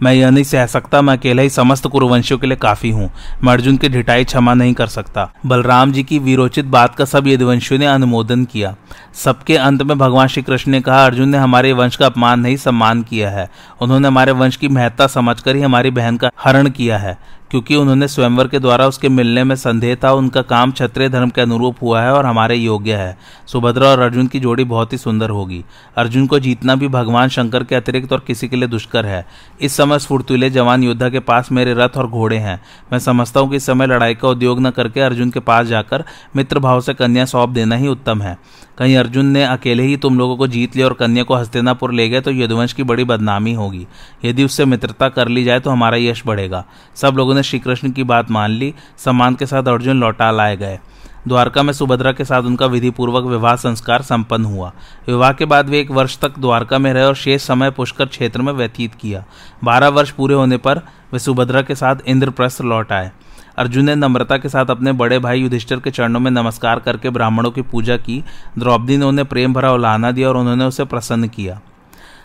मैं 0.03 0.13
यह 0.13 0.29
नहीं 0.29 0.43
सह 0.43 0.65
सकता, 0.65 1.01
मैं 1.01 1.17
अकेला 1.17 1.41
ही 1.41 1.49
समस्त 1.49 1.87
कुरुवंशियों 1.87 2.39
के 2.39 2.47
लिए 2.47 2.57
काफ़ी 2.57 2.89
हूँ। 2.89 3.11
मैं 3.43 3.53
अर्जुन 3.53 3.77
की 3.77 3.89
ढिटाई 3.89 4.23
क्षमा 4.23 4.53
नहीं 4.53 4.73
कर 4.73 4.87
सकता। 4.87 5.33
बलराम 5.45 5.91
जी 5.91 6.03
की 6.03 6.19
विरोचित 6.19 6.65
बात 6.65 6.95
का 6.95 7.05
सब 7.05 7.27
यदुवंशियों 7.27 7.79
ने 7.79 7.85
अनुमोदन 7.85 8.45
किया। 8.45 8.75
सबके 9.13 9.57
अंत 9.57 9.81
में 9.81 9.97
भगवान 9.97 10.27
श्री 10.27 10.43
कृष्ण 10.43 10.71
ने 10.71 10.81
कहा, 10.81 11.05
अर्जुन 11.05 11.29
ने 11.29 11.37
हमारे 11.37 11.73
वंश 11.73 11.95
का 11.95 12.05
अपमान 12.05 12.39
नहीं, 12.39 12.57
सम्मान 12.57 13.01
किया 13.01 13.29
है। 13.29 13.49
उन्होंने 13.81 14.07
हमारे 14.07 14.31
वंश 14.31 14.55
की 14.55 14.67
महत्ता 14.67 15.07
समझकर 15.07 15.55
ही 15.55 15.61
हमारी 15.61 15.91
बहन 15.91 16.17
का 16.17 16.31
हरण 16.39 16.69
किया 16.69 16.97
है। 16.97 17.17
क्योंकि 17.51 17.75
उन्होंने 17.75 18.07
स्वयंवर 18.07 18.47
के 18.47 18.59
द्वारा 18.59 18.87
उसके 18.87 19.09
मिलने 19.09 19.43
में 19.43 19.55
संदेह 19.55 19.97
था, 20.03 20.11
उनका 20.11 20.41
काम 20.41 20.71
क्षत्रिय 20.71 21.09
धर्म 21.09 21.29
के 21.29 21.41
अनुरूप 21.41 21.75
हुआ 21.81 22.01
है 22.01 22.13
और 22.13 22.25
हमारे 22.25 22.55
योग्य 22.55 22.95
है। 22.95 23.17
सुभद्रा 23.47 23.87
और 23.87 23.99
अर्जुन 23.99 24.27
की 24.27 24.39
जोड़ी 24.39 24.63
बहुत 24.63 24.93
ही 24.93 24.97
सुंदर 24.97 25.29
होगी। 25.29 25.63
अर्जुन 25.97 26.27
को 26.27 26.39
जीतना 26.39 26.75
भी 26.75 26.87
भगवान 26.87 27.29
शंकर 27.29 27.63
के 27.63 27.75
अतिरिक्त 27.75 28.13
और 28.13 28.23
किसी 28.27 28.47
के 28.47 28.55
लिए 28.55 28.67
दुष्कर 28.67 29.05
है। 29.05 29.25
इस 29.61 29.73
समय 29.73 29.99
स्फूर्तुले 29.99 30.49
जवान 30.49 30.83
योद्धा 30.83 31.09
के 31.09 31.19
पास 31.19 31.51
मेरे 31.51 31.73
रथ 31.73 31.97
और 31.97 32.07
घोड़े 32.07 32.37
हैं। 32.37 32.61
मैं 32.91 32.99
समझता 32.99 33.39
हूँ 33.39 33.49
कि 33.49 33.55
इस 33.55 33.65
समय 33.65 33.87
लड़ाई 33.87 34.15
का 34.15 34.27
उद्योग 34.27 34.59
न 34.59 34.69
करके 34.69 35.01
अर्जुन 35.01 35.29
के 35.29 35.39
पास 35.39 35.67
जाकर 35.67 36.03
मित्र 36.35 36.59
भाव 36.59 36.81
से 36.81 36.93
कन्या 36.93 37.25
सौंप 37.25 37.49
देना 37.49 37.75
ही 37.75 37.87
उत्तम 37.87 38.21
है। 38.21 38.37
कहीं 38.77 38.95
अर्जुन 38.97 39.25
ने 39.25 39.43
अकेले 39.43 39.83
ही 39.83 39.97
तुम 39.97 40.17
लोगों 40.17 40.37
को 40.37 40.47
जीत 40.47 40.75
लिया 40.75 40.87
और 40.87 40.93
कन्या 40.93 41.23
को 41.23 41.35
हस्तिनापुर 41.35 41.93
ले 41.93 42.07
गए 42.09 42.21
तो 42.21 42.31
यदुवंश 42.31 42.73
की 42.73 42.83
बड़ी 42.83 43.03
बदनामी 43.03 43.53
होगी। 43.53 43.85
यदि 44.25 44.43
उससे 44.43 44.65
मित्रता 44.65 45.09
कर 45.09 45.27
ली 45.27 45.43
जाए 45.43 45.59
तो 45.59 45.69
हमारा 45.69 45.97
यश 45.97 46.23
बढ़ेगा। 46.25 46.63
सब 46.95 47.15
लोगों 47.17 47.35
ने 47.35 47.43
श्री 47.43 47.59
कृष्ण 47.59 47.91
की 47.91 48.03
बात 48.03 48.31
मान 48.31 48.51
ली, 48.51 48.73
सम्मान 48.97 49.35
के 49.35 49.45
साथ 49.45 49.63
अर्जुन 49.63 49.99
लौटा 49.99 50.31
लाए 50.31 50.57
गए। 50.57 50.79
द्वारका 51.27 51.63
में 51.63 51.71
सुभद्रा 51.73 52.11
के 52.11 52.25
साथ 52.25 52.43
उनका 52.43 52.65
विधि 52.65 52.89
पूर्वक 52.89 53.23
विवाह 53.23 53.55
संस्कार 53.55 54.01
संपन्न 54.01 54.45
हुआ। 54.45 54.71
विवाह 55.07 55.33
के 55.33 55.45
बाद 55.45 55.69
वे 55.69 55.79
एक 55.79 55.91
वर्ष 55.91 56.17
तक 56.17 56.39
द्वारका 56.39 56.77
में 56.77 56.93
रहे 56.93 57.03
और 57.03 57.15
शेष 57.15 57.41
समय 57.41 57.71
पुष्कर 57.71 58.05
क्षेत्र 58.05 58.41
में 58.41 58.53
व्यतीत 58.53 58.95
किया। 58.95 59.23
बारह 59.63 59.87
वर्ष 59.87 60.11
पूरे 60.11 60.35
होने 60.35 60.57
पर 60.57 60.81
वे 61.13 61.19
सुभद्रा 61.19 61.61
के 61.61 61.75
साथ 61.75 61.95
इंद्रप्रस्थ 62.07 62.61
लौट 62.61 62.91
आए। 62.91 63.11
अर्जुन 63.57 63.85
ने 63.85 63.95
नम्रता 63.95 64.37
के 64.37 64.49
साथ 64.49 64.65
अपने 64.65 64.91
बड़े 64.91 65.19
भाई 65.19 65.41
युधिष्ठिर 65.41 65.79
के 65.79 65.91
चरणों 65.91 66.19
में 66.19 66.31
नमस्कार 66.31 66.79
करके 66.79 67.09
ब्राह्मणों 67.09 67.51
की 67.51 67.61
पूजा 67.61 67.97
की। 67.97 68.23
द्रौपदी 68.59 68.97
ने 68.97 69.05
उन्हें 69.05 69.27
प्रेम 69.27 69.53
भरा 69.53 69.71
उलाहना 69.71 70.11
दिया 70.11 70.29
और 70.29 70.37
उन्होंने 70.37 70.65
उसे 70.65 70.83
प्रसन्न 70.83 71.27
किया। 71.27 71.61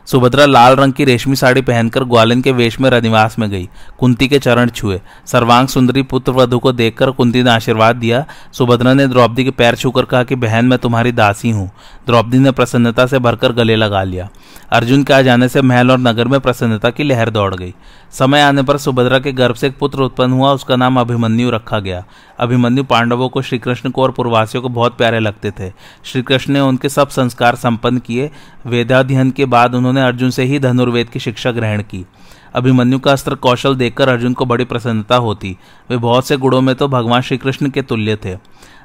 सुभद्रा 0.07 0.47
लाल 0.47 0.77
रंग 0.77 0.93
की 0.93 1.05
रेशमी 1.05 1.37
साड़ी 1.37 1.63
पहनकर 1.63 2.05
ग्वालिन 2.05 2.43
के 2.43 2.53
वेश 2.53 2.81
में 2.81 2.91
रनिवास 2.91 3.39
में 3.39 3.51
गई। 3.51 3.69
कुंती 3.99 4.29
के 4.29 4.39
चरण 4.39 4.69
छुए। 4.69 5.01
सर्वांग 5.27 5.69
सुंदरी 5.69 6.03
पुत्र 6.03 6.33
वधु 6.33 6.59
को 6.59 6.73
देखकर 6.73 7.11
कुंती 7.11 7.43
ने 7.43 7.51
आशीर्वाद 7.51 7.97
दिया। 7.97 8.27
सुभद्रा 8.53 8.95
ने 8.95 9.07
द्रौपदी 9.07 9.45
के 9.45 9.51
पैर 9.51 9.75
छूकर 9.75 10.05
कहा 10.05 10.25
कि, 10.25 10.35
बहन, 10.35 10.65
मैं 10.65 10.79
तुम्हारी 10.79 11.13
दासी 11.13 11.51
हूँ। 11.51 11.71
द्रौपदी 12.07 12.39
ने 12.39 12.51
प्रसन्नता 12.51 13.07
से 13.07 13.19
भरकर 13.19 13.53
गले 13.53 13.77
लगा 13.77 14.03
लिया। 14.03 14.29
अर्जुन 14.71 15.05
के 15.05 15.13
आ 15.13 15.23
जाने 15.23 15.49
से 15.49 15.63
महल 15.63 15.91
और 15.91 15.99
नगर 15.99 16.29
में 16.29 16.41
प्रसन्नता 16.41 16.91
की 16.91 17.03
लहर 17.03 17.31
दौड़ 17.31 17.55
गई। 17.55 17.75
समय 18.19 18.41
आने 18.41 18.63
पर 18.63 18.77
सुभद्रा 18.77 19.19
के 19.19 19.33
गर्भ 19.33 19.55
से 19.55 19.67
एक 19.67 19.79
पुत्र 19.79 20.01
उत्पन्न 20.01 20.33
हुआ, 20.33 20.53
उसका 20.53 20.77
नाम 20.77 21.01
अभिमन्यु 21.01 21.51
रखा 21.51 21.79
गया। 21.79 22.05
अभिमन्यु 22.39 22.85
पांडवों 22.85 23.29
को 23.29 23.43
श्रीकृष्ण 23.43 23.91
को 23.91 24.03
और 24.03 24.11
पूर्वासियों 24.11 24.63
को 24.63 24.69
बहुत 24.69 24.97
प्यारे 24.97 25.21
लगते 25.21 25.51
थे। 25.51 25.73
श्रीकृष्ण 26.05 26.53
ने 26.53 26.61
उनके 26.61 26.89
सब 26.89 27.09
संस्कार 27.09 27.55
संपन्न 27.55 27.99
किए। 27.99 28.31
वेदाध्ययन 28.67 29.31
के 29.31 29.45
बाद 29.45 29.75
उन्होंने 29.75 30.03
अर्जुन 30.03 30.31
से 30.31 30.45
ही 30.45 30.59
धनुर्वेद 30.59 31.09
की 31.09 31.21
शिक्षा 31.21 31.51
ग्रहण 31.51 31.83
की। 31.83 32.07
अभिमन्यु 32.57 32.99
का 32.99 33.13
अस्त्र 33.13 33.35
कौशल 33.35 33.75
देखकर 33.75 34.09
अर्जुन 34.09 34.33
को 34.33 34.45
बड़ी 34.45 34.65
प्रसन्नता 34.65 35.17
होती। 35.17 35.57
वे 35.91 35.97
बहुत 35.97 36.27
से 36.27 36.37
गुणों 36.37 36.61
में 36.61 36.75
तो 36.75 36.89
भगवान 36.89 37.23
श्री 37.23 37.37
कृष्ण 37.39 37.71
के 37.71 37.83
तुल्य 37.83 38.17
थे। 38.17 38.35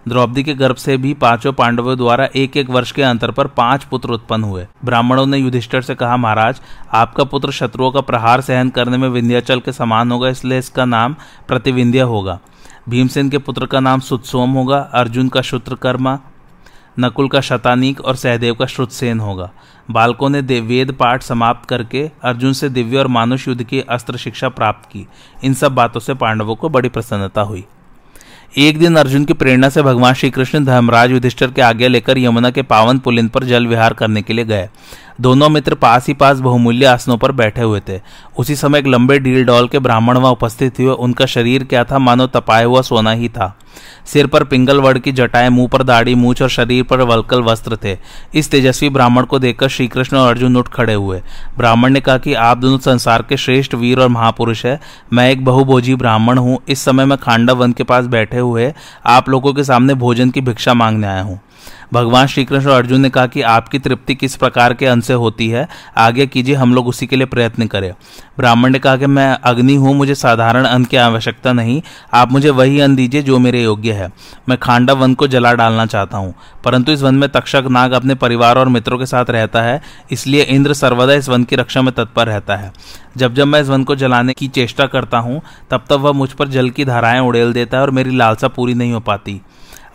द्रौपदी 0.07 0.43
के 0.43 0.53
गर्भ 0.53 0.75
से 0.75 0.97
भी 0.97 1.13
पाँचों 1.13 1.53
पांडवों 1.53 1.95
द्वारा 1.97 2.27
एक 2.35 2.57
एक 2.57 2.69
वर्ष 2.69 2.91
के 2.91 3.01
अंतर 3.01 3.31
पर 3.31 3.47
पाँच 3.47 3.83
पुत्र 3.83 4.09
उत्पन्न 4.09 4.43
हुए। 4.43 4.65
ब्राह्मणों 4.85 5.25
ने 5.25 5.37
युधिष्ठर 5.37 5.81
से 5.81 5.95
कहा, 5.95 6.17
महाराज, 6.17 6.61
आपका 6.93 7.23
पुत्र 7.23 7.51
शत्रुओं 7.51 7.91
का 7.91 8.01
प्रहार 8.01 8.41
सहन 8.41 8.69
करने 8.69 8.97
में 8.97 9.07
विंध्याचल 9.09 9.59
के 9.59 9.71
समान 9.71 10.11
होगा, 10.11 10.29
इसलिए 10.29 10.59
इसका 10.59 10.85
नाम 10.85 11.15
प्रतिविंध्य 11.47 12.01
होगा। 12.01 12.39
भीमसेन 12.89 13.29
के 13.29 13.37
पुत्र 13.37 13.65
का 13.65 13.79
नाम 13.79 13.99
सुत्सोम 13.99 14.51
होगा, 14.51 14.77
अर्जुन 14.77 15.29
का 15.29 15.41
शुत्रकर्मा 15.41 16.19
नकुल 16.99 17.27
का 17.29 17.41
शतानीक 17.41 18.01
और 18.01 18.15
सहदेव 18.15 18.53
का 18.53 18.65
श्रुतसेन 18.65 19.19
होगा। 19.19 19.49
बालकों 19.93 20.29
ने 20.29 20.41
वेद 20.41 20.91
पाठ 20.91 21.23
समाप्त 21.23 21.69
करके 21.69 22.09
अर्जुन 22.23 22.53
से 22.53 22.69
दिव्य 22.69 22.97
और 22.97 23.07
मानुष 23.07 23.47
युद्ध 23.47 23.63
की 23.63 23.81
अस्त्र 23.81 24.17
शिक्षा 24.17 24.49
प्राप्त 24.49 24.89
की। 24.89 25.07
इन 25.43 25.53
सब 25.53 25.75
बातों 25.75 25.99
से 25.99 26.13
पांडवों 26.13 26.55
को 26.55 26.69
बड़ी 26.69 26.89
प्रसन्नता 26.89 27.41
हुई। 27.41 27.65
एक 28.57 28.79
दिन 28.79 28.95
अर्जुन 28.95 29.25
की 29.25 29.33
प्रेरणा 29.33 29.69
से 29.69 29.81
भगवान 29.81 30.13
श्री 30.13 30.29
कृष्ण 30.29 30.65
धर्मराज 30.65 31.11
युधिष्ठर 31.11 31.51
के 31.51 31.61
आगे 31.61 31.87
लेकर 31.87 32.17
यमुना 32.17 32.49
के 32.51 32.61
पावन 32.61 32.99
पुलिन 32.99 33.27
पर 33.27 33.43
जल 33.43 33.67
विहार 33.67 33.93
करने 33.93 34.21
के 34.21 34.33
लिए 34.33 34.45
गए। 34.45 34.69
दोनों 35.21 35.49
मित्र 35.49 35.75
पास 35.75 36.07
ही 36.07 36.13
पास 36.13 36.39
बहुमूल्य 36.39 36.85
आसनों 36.85 37.17
पर 37.17 37.31
बैठे 37.31 37.61
हुए 37.61 37.81
थे। 37.89 37.99
उसी 38.37 38.55
समय 38.55 38.79
एक 38.79 38.87
लंबे 38.87 39.19
डील 39.19 39.45
डॉल 39.45 39.67
के 39.67 39.79
ब्राह्मण 39.79 40.17
वहाँ 40.17 40.31
उपस्थित 40.31 40.79
हुए। 40.79 40.87
उनका 40.87 41.25
शरीर 41.25 41.63
क्या 41.63 41.83
था 41.83 41.99
मानो 41.99 42.27
तपाया 42.27 42.65
हुआ 42.65 42.81
सोना 42.81 43.11
ही 43.11 43.29
था। 43.29 43.57
सिर 44.05 44.27
पर 44.27 44.43
पिंगल 44.43 44.79
वर्ण 44.79 44.99
की 44.99 45.11
जटाएँ, 45.11 45.49
मुँह 45.49 45.67
पर 45.67 45.83
दाढ़ी, 45.83 46.15
मूछ 46.15 46.41
और 46.41 46.49
शरीर 46.49 46.83
पर 46.83 47.01
वलकल 47.01 47.41
वस्त्र 47.41 47.77
थे। 47.83 47.97
इस 48.35 48.51
तेजस्वी 48.51 48.89
ब्राह्मण 48.89 49.25
को 49.25 49.39
देखकर 49.39 49.67
श्रीकृष्ण 49.67 50.17
और 50.17 50.29
अर्जुन 50.29 50.57
उठ 50.57 50.67
खड़े 50.67 50.93
हुए। 50.93 51.21
ब्राह्मण 51.57 51.93
ने 51.93 52.01
कहा 52.01 52.17
कि 52.17 52.33
आप 52.33 52.57
दोनों 52.57 52.77
संसार 52.77 53.21
के 53.21 53.37
श्रेष्ठ 53.37 53.75
वीर 53.75 53.99
और 53.99 54.07
महापुरुष 54.07 54.65
है। 54.65 54.79
मैं 55.13 55.29
एक 55.31 55.45
बहुभोजी 55.45 55.95
ब्राह्मण 55.95 56.37
हूँ। 56.37 56.57
इस 56.69 56.79
समय 56.79 57.05
मैं 57.05 57.17
खांडव 57.17 57.57
वन 57.57 57.71
के 57.71 57.83
पास 57.83 58.05
बैठे 58.05 58.37
हुए 58.37 58.73
आप 59.05 59.29
लोगों 59.29 59.53
के 59.53 59.63
सामने 59.63 59.93
भोजन 59.93 60.29
की 60.29 60.41
भिक्षा 60.41 60.73
मांगने 60.73 61.07
आया 61.07 61.21
हूँ। 61.21 61.39
भगवान 61.93 62.27
श्री 62.27 62.45
कृष्ण 62.45 62.69
और 62.69 62.75
अर्जुन 62.75 63.01
ने 63.01 63.09
कहा 63.09 63.27
कि 63.27 63.41
आपकी 63.41 63.79
तृप्ति 63.79 64.15
किस 64.15 64.35
प्रकार 64.35 64.73
के 64.73 64.85
अन्न 64.85 65.01
से 65.01 65.13
होती 65.13 65.49
है? 65.49 65.67
आगे 65.97 66.27
कीजिए, 66.27 66.55
हम 66.55 66.75
लोग 66.75 66.87
उसी 66.87 67.07
के 67.07 67.15
लिए 67.15 67.25
प्रयत्न 67.25 67.67
करें। 67.67 67.93
ब्राह्मण 68.37 68.69
ने 68.69 68.79
कहा 68.79 68.97
कि 68.97 69.05
मैं 69.05 69.37
अग्नि 69.43 69.75
हूँ, 69.75 69.95
मुझे 69.95 70.15
साधारण 70.15 70.65
अन्न 70.65 70.85
की 70.85 70.97
आवश्यकता 70.97 71.53
नहीं। 71.53 71.81
आप 72.13 72.31
मुझे 72.31 72.49
वही 72.49 72.79
अन्न 72.79 72.95
दीजिए 72.95 73.21
जो 73.21 73.39
मेरे 73.39 73.63
योग्य 73.63 73.91
है। 73.91 74.11
मैं 74.49 74.57
खांडा 74.57 74.93
वन 74.93 75.13
को 75.13 75.27
जला 75.27 75.53
डालना 75.53 75.85
चाहता 75.85 76.17
हूँ। 76.17 76.33
परंतु 76.63 76.91
इस 76.91 77.01
वन 77.01 77.15
में 77.15 77.29
तक्षक 77.29 77.63
नाग 77.71 77.91
अपने 77.91 78.15
परिवार 78.15 78.57
और 78.57 78.69
मित्रों 78.69 78.99
के 78.99 79.05
साथ 79.05 79.25
रहता 79.29 79.61
है, 79.61 79.81
इसलिए 80.11 80.43
इंद्र 80.43 80.73
सर्वदा 80.73 81.13
इस 81.13 81.29
वन 81.29 81.43
की 81.43 81.55
रक्षा 81.55 81.81
में 81.81 81.93
तत्पर 81.93 82.27
रहता 82.27 82.55
है। 82.55 82.73
जब 83.17 83.33
जब 83.33 83.47
मैं 83.47 83.61
इस 83.61 83.67
वन 83.67 83.83
को 83.83 83.95
जलाने 83.95 84.33
की 84.33 84.47
चेष्टा 84.47 84.85
करता 84.85 85.17
हूँ, 85.17 85.41
तब 85.71 85.83
तब 85.89 85.99
वह 85.99 86.11
मुझ 86.11 86.31
पर 86.31 86.47
जल 86.47 86.69
की 86.69 86.85
धाराएँ 86.85 87.19
उड़ेल 87.19 87.53
देता 87.53 87.77
है 87.77 87.83
और 87.83 87.91
मेरी 87.91 88.17
लालसा 88.17 88.47
पूरी 88.47 88.73
नहीं 88.73 88.93
हो 88.93 88.99
पाती। 88.99 89.41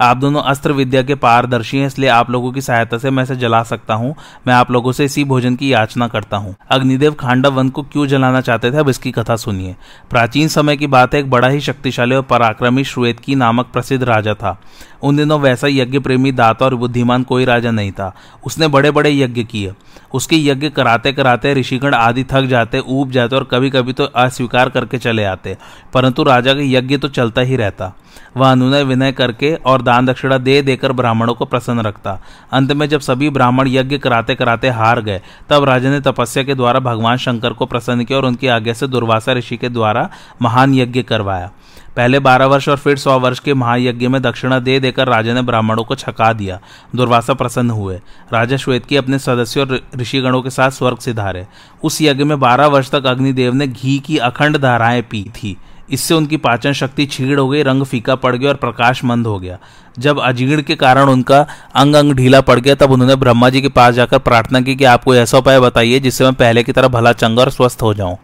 आप 0.00 0.17
दोनों 0.17 0.43
अस्त्र 0.43 0.73
विद्या 0.73 1.03
के 1.03 1.15
पारदर्शी 1.15 1.79
हैं, 1.79 1.87
इसलिए 1.87 2.09
आप 2.09 2.31
लोगों 2.31 2.50
की 2.53 2.61
सहायता 2.61 2.99
से 2.99 3.11
मैं 3.11 3.23
इसे 3.23 3.37
जला 3.37 3.62
सकता 3.62 3.95
हूँ। 3.95 4.15
मैं 4.47 4.55
आप 4.55 4.71
लोगों 4.71 4.93
से 4.93 5.05
इसी 5.05 5.25
भोजन 5.25 5.57
की 5.57 5.73
याचना 5.73 6.09
करता 6.09 6.37
हूँ। 6.37 6.55
अग्निदेव 6.71 7.12
खांडव 7.12 7.53
वन 7.53 7.69
को 7.69 7.83
क्यों 7.83 8.07
जलाना 8.07 8.41
चाहते 8.41 8.73
थे, 8.73 8.76
अब 8.76 8.88
इसकी 8.88 9.11
कथा 9.11 9.37
सुनिए। 9.37 9.75
प्राचीन 10.11 10.49
समय 10.49 10.76
की 10.76 10.87
बात 10.87 11.15
है, 11.15 11.21
एक 11.21 11.31
बड़ा 11.31 11.49
ही 11.49 11.61
शक्तिशाली 11.61 12.15
और 12.15 12.23
पराक्रमी 12.23 12.85
श्वेतकी 12.85 13.35
नामक 13.35 13.67
प्रसिद्ध 13.67 14.03
राजा 14.05 14.35
था। 14.35 14.59
उन 15.03 15.17
दिनों 15.17 15.41
वैसा 15.41 15.67
यज्ञ 15.67 15.99
प्रेमी 15.99 16.33
दाता 16.33 16.65
और 16.65 16.75
बुद्धिमान 16.75 17.23
कोई 17.23 17.45
राजा 17.45 17.71
नहीं 17.71 17.93
था। 17.93 18.15
उसने 18.45 18.69
बड़े 18.69 18.91
बड़े 18.91 19.11
यज्ञ 19.11 19.45
किए। 19.45 19.73
उसके 20.15 20.37
यज्ञ 20.37 20.69
कराते 20.69 21.12
कराते 21.12 21.55
ऋषिगण 21.55 21.95
आदि 21.95 22.25
थक 22.25 22.43
जाते, 22.43 22.79
ऊब 22.79 23.11
जाते 23.11 23.37
और 23.37 23.45
कभी 23.45 23.71
कभी 23.71 23.93
तो 23.93 24.05
अस्वीकार 24.05 24.69
करके 24.69 24.99
चले 24.99 25.25
आते। 25.25 25.57
परंतु 25.95 26.23
राजा 26.23 26.55
का 26.55 26.61
यज्ञ 26.62 26.97
तो 26.97 27.09
चलता 27.09 27.41
ही 27.41 27.57
रहता। 27.57 27.93
वह 28.37 28.53
अनुनय 28.53 28.85
विनय 28.85 29.12
करके 29.12 29.55
और 29.55 29.83
दान 29.83 30.07
दक्षिणा 30.07 30.38
दे 30.38 30.62
देकर 30.62 30.93
ब्राह्मणों 30.93 31.35
को 31.35 31.45
प्रसन्न 31.45 31.81
रखता। 31.81 32.23
अंत 32.53 32.73
में 32.73 32.88
जब 32.88 33.00
सभी 33.00 33.31
ब्राह्मण 33.31 33.69
यज्ञ 33.69 33.99
कराते 33.99 34.35
कराते 34.35 34.69
हार 34.69 35.00
गए, 35.00 35.21
तब 35.49 35.65
राजा 35.65 35.91
ने 35.91 36.00
तपस्या 36.00 36.43
के 36.43 36.55
द्वारा 36.55 36.81
भगवान 36.81 37.17
शंकर 37.17 37.53
को 37.53 37.67
प्रसन्न 37.67 38.05
किया 38.05 38.19
और 38.19 38.25
उनकी 38.25 38.47
आज्ञा 38.47 38.73
से 38.73 38.87
दुर्वासा 38.87 39.33
ऋषि 39.33 39.57
के 39.57 39.69
द्वारा 39.69 40.11
महान 40.43 40.75
यज्ञ 40.75 41.03
करवाया। 41.03 41.50
पहले 41.97 42.19
बारह 42.19 42.47
वर्ष 42.47 42.69
और 42.69 42.76
फिर 42.76 42.97
सौ 42.97 43.19
वर्ष 43.19 43.38
के 43.38 43.55
महायज्ञ 43.55 44.09
में 44.09 44.23
दक्षिणा 44.23 44.59
दे 44.59 44.81
देकर 44.81 45.09
राजा 45.09 45.35
ने 45.35 45.43
ब्राह्मणों 45.43 45.85
को 45.85 45.95
छका 45.95 46.33
दिया। 46.33 46.61
दुर्वासा 46.97 47.35
प्रसन्न 47.35 47.71
हुए। 47.71 48.00
राजा 48.33 48.57
श्वेत 48.57 48.87
की 48.87 48.97
अपने 48.97 49.19
सदस्यों 49.19 49.67
और 49.67 49.81
ऋषिगणों 49.97 50.43
के 50.43 50.50
साथ 50.50 50.71
स्वर्ग 50.71 50.99
सिधारे 50.99 51.47
उस 51.83 52.03
यज्ञ 52.03 52.25
में 52.25 52.41
बारह 52.41 52.67
वर्ष 52.67 52.91
तक 52.91 53.07
अग्निदेव 53.07 53.55
ने 53.55 53.67
घी 53.67 53.99
की 53.99 54.19
अखंड 54.19 54.57
धाराएँ 54.57 55.03
पी 55.03 55.23
थी। 55.23 55.57
इससे 55.91 56.15
उनकी 56.15 56.37
पाचन 56.37 56.73
शक्ति 56.73 57.07
छीड़ 57.07 57.38
हो 57.41 57.49
गई, 57.49 57.62
रंग 57.62 57.83
फीका 57.83 58.15
पड़ 58.15 58.37
गया 58.37 58.49
और 58.49 58.55
प्रकाश 58.55 59.05
मंद 59.05 59.26
हो 59.26 59.38
गया। 59.38 59.59
जब 59.99 60.21
अजीर्ण 60.21 60.62
के 60.62 60.75
कारण 60.75 61.03
उनका 61.03 61.47
अंग 61.75 61.97
अंग 61.97 62.12
ढीला 62.12 62.41
पड़ 62.41 62.61
गया, 62.61 62.75
तब 62.75 62.91
उन्होंने 62.91 63.17
ब्रह्मा 63.17 63.50
जी 63.50 63.61
के 63.61 63.69
पास 63.69 63.95
जाकर 63.95 64.19
प्रार्थना 64.19 64.61
की 64.61 64.76
कि 64.76 64.85
आप 64.85 65.05
कोई 65.05 65.19
ऐसा 65.19 65.38
उपाय 65.38 65.61
बताइए 65.61 66.00
जिससे 66.00 66.25
मैं 66.25 66.35
पहले 66.35 66.62
की 66.62 66.73
तरह 66.73 66.88
भला 66.88 67.12
चंगा 67.12 67.43
और 67.43 67.50
स्वस्थ 67.50 67.83
हो 67.83 67.95
जाऊँ। 67.95 68.17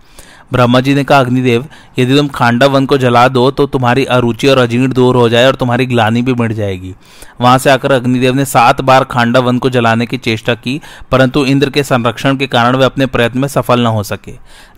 ब्रह्मा 0.53 0.81
जी 0.81 0.95
ने 0.95 1.05
कहा, 1.05 1.19
अग्निदेव, 1.21 1.65
यदि 1.99 2.17
तुम 2.17 2.29
खांडव 2.29 2.71
वन 2.71 2.87
को 2.87 2.97
जला 2.99 3.27
दो 3.29 3.51
तो 3.51 3.67
तुम्हारी 3.67 4.05
अरुचि 4.07 4.49
और 4.49 4.59
अजीर्ण 4.59 4.93
दूर 4.93 5.17
हो 5.17 5.29
जाए 5.29 5.47
और 5.47 5.55
तुम्हारी 5.55 5.87
ग्लानी 5.87 6.23
भी 6.23 6.33
मिट 6.33 6.53
जाएगी। 6.53 6.95
वहाँ 7.41 7.59
से 7.59 7.71
आकर 7.71 7.93
अग्निदेव 7.93 8.35
ने 8.35 8.45
सात 8.45 8.81
बार 8.81 9.05
खांडव 9.05 9.45
वन 9.45 9.59
को 9.59 9.71
जलाने 9.71 10.07
की 10.07 10.17
चेष्टा 10.19 10.55
की, 10.55 10.81
परंतु 11.11 11.45
इंद्र 11.47 11.71
के 11.71 11.83
संरक्षण 11.83 12.37
के 12.37 12.47
कारण 12.47 12.77
वे 12.77 12.85
अपने 12.85 13.07
प्रयत्न 13.07 13.39
में 13.39 13.49
सफल 13.49 13.81
न 13.81 13.87
हो 13.87 14.03
सके। 14.03 14.33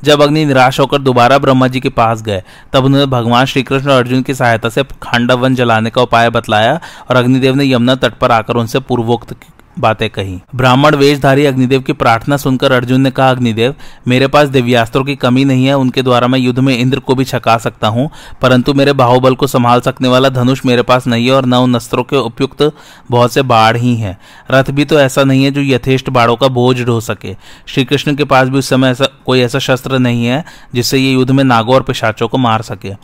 जब 0.05 0.23
अग्नि 0.23 0.45
निराश 0.45 0.81
होकर 0.81 0.99
दोबारा 1.01 1.39
ब्रह्मा 1.39 1.69
जी 1.69 1.81
के 1.81 1.89
पास 1.91 2.23
गए, 2.23 2.43
तब 2.73 2.85
उन्होंने 2.85 3.07
भगवान 3.07 3.47
श्रीकृष्ण 3.47 3.91
और 3.91 3.99
अर्जुन 3.99 4.23
की 4.23 4.35
सहायता 4.35 4.69
से 4.69 4.85
खांडव 5.03 5.39
वन 5.39 5.55
जलाने 5.55 5.91
का 5.91 6.03
उपाय 6.03 6.31
बतलाया 6.31 6.79
और 7.11 7.17
अग्निदेव 7.17 7.55
ने 7.55 7.65
यमुना 7.65 7.95
तट 7.97 8.15
पर 8.15 8.33
आकर 8.33 8.57
उनसे 8.57 8.81
पूर्वोक्त 8.81 9.33
बातें 9.79 10.09
कही। 10.11 10.41
ब्राह्मण 10.55 10.95
वेशधारी 10.95 11.45
अग्निदेव 11.47 11.81
की 11.81 11.93
प्रार्थना 11.93 12.37
सुनकर 12.37 12.73
अर्जुन 12.73 13.01
ने 13.01 13.11
कहा, 13.11 13.31
अग्निदेव, 13.31 13.75
मेरे 14.09 14.27
पास 14.27 14.49
दिव्यास्त्रों 14.49 15.05
की 15.05 15.17
कमी 15.17 15.45
नहीं 15.45 15.67
है, 15.67 15.75
उनके 15.75 16.03
द्वारा 16.03 16.29
मैं 16.29 16.39
युद्ध 16.39 16.59
में 16.59 16.77
इंद्र 16.79 16.99
को 16.99 17.15
भी 17.15 17.25
छका 17.25 17.57
सकता 17.59 17.89
हूँ, 17.89 18.09
परंतु 18.43 18.75
मेरे 18.75 18.93
बाहुबल 18.93 19.35
को 19.35 19.47
संभाल 19.47 19.81
सकने 19.81 20.09
वाला 20.09 20.29
धनुष 20.29 20.65
मेरे 20.67 20.83
पास 20.83 21.07
नहीं 21.07 21.27
है 21.27 21.33
और 21.33 21.47
न 21.47 21.55
उन 21.55 21.75
अस्त्रों 21.75 22.05
के 22.05 22.17
उपयुक्त 22.17 22.63
बहुत 23.11 23.33
से 23.33 23.43
बाढ़ 23.43 23.77
ही 23.77 23.95
हैं। 23.97 24.17
रथ 24.51 24.71
भी 24.71 24.85
तो 24.85 24.99
ऐसा 24.99 25.25
नहीं 25.25 25.45
है 25.45 25.51
जो 25.51 25.61
यथेष्ट 25.63 26.11
बाढ़ों 26.11 26.37
का 26.37 26.49
बोझ 26.49 26.81
ढो 26.83 27.01
सके। 27.01 27.35
श्री 27.67 27.85
कृष्ण 27.85 28.15
के 28.15 28.25
पास 28.25 28.49
भी 28.49 28.59
उस 28.59 28.69
समय 28.69 28.89
ऐसा 28.89 29.09
कोई 29.27 29.41
ऐसा 29.41 29.59
शस्त्र 29.59 29.99
नहीं 29.99 30.25
है, 30.27 30.45
जिससे 30.75 30.99
ये 30.99 31.13
युद्ध 31.13 31.31
में 31.31 31.45
नागों 31.45 31.75
और 31.75 31.83
पिशाचों 31.83 32.29
को 32.29 32.39
मार 32.39 32.63
सके। 32.63 32.95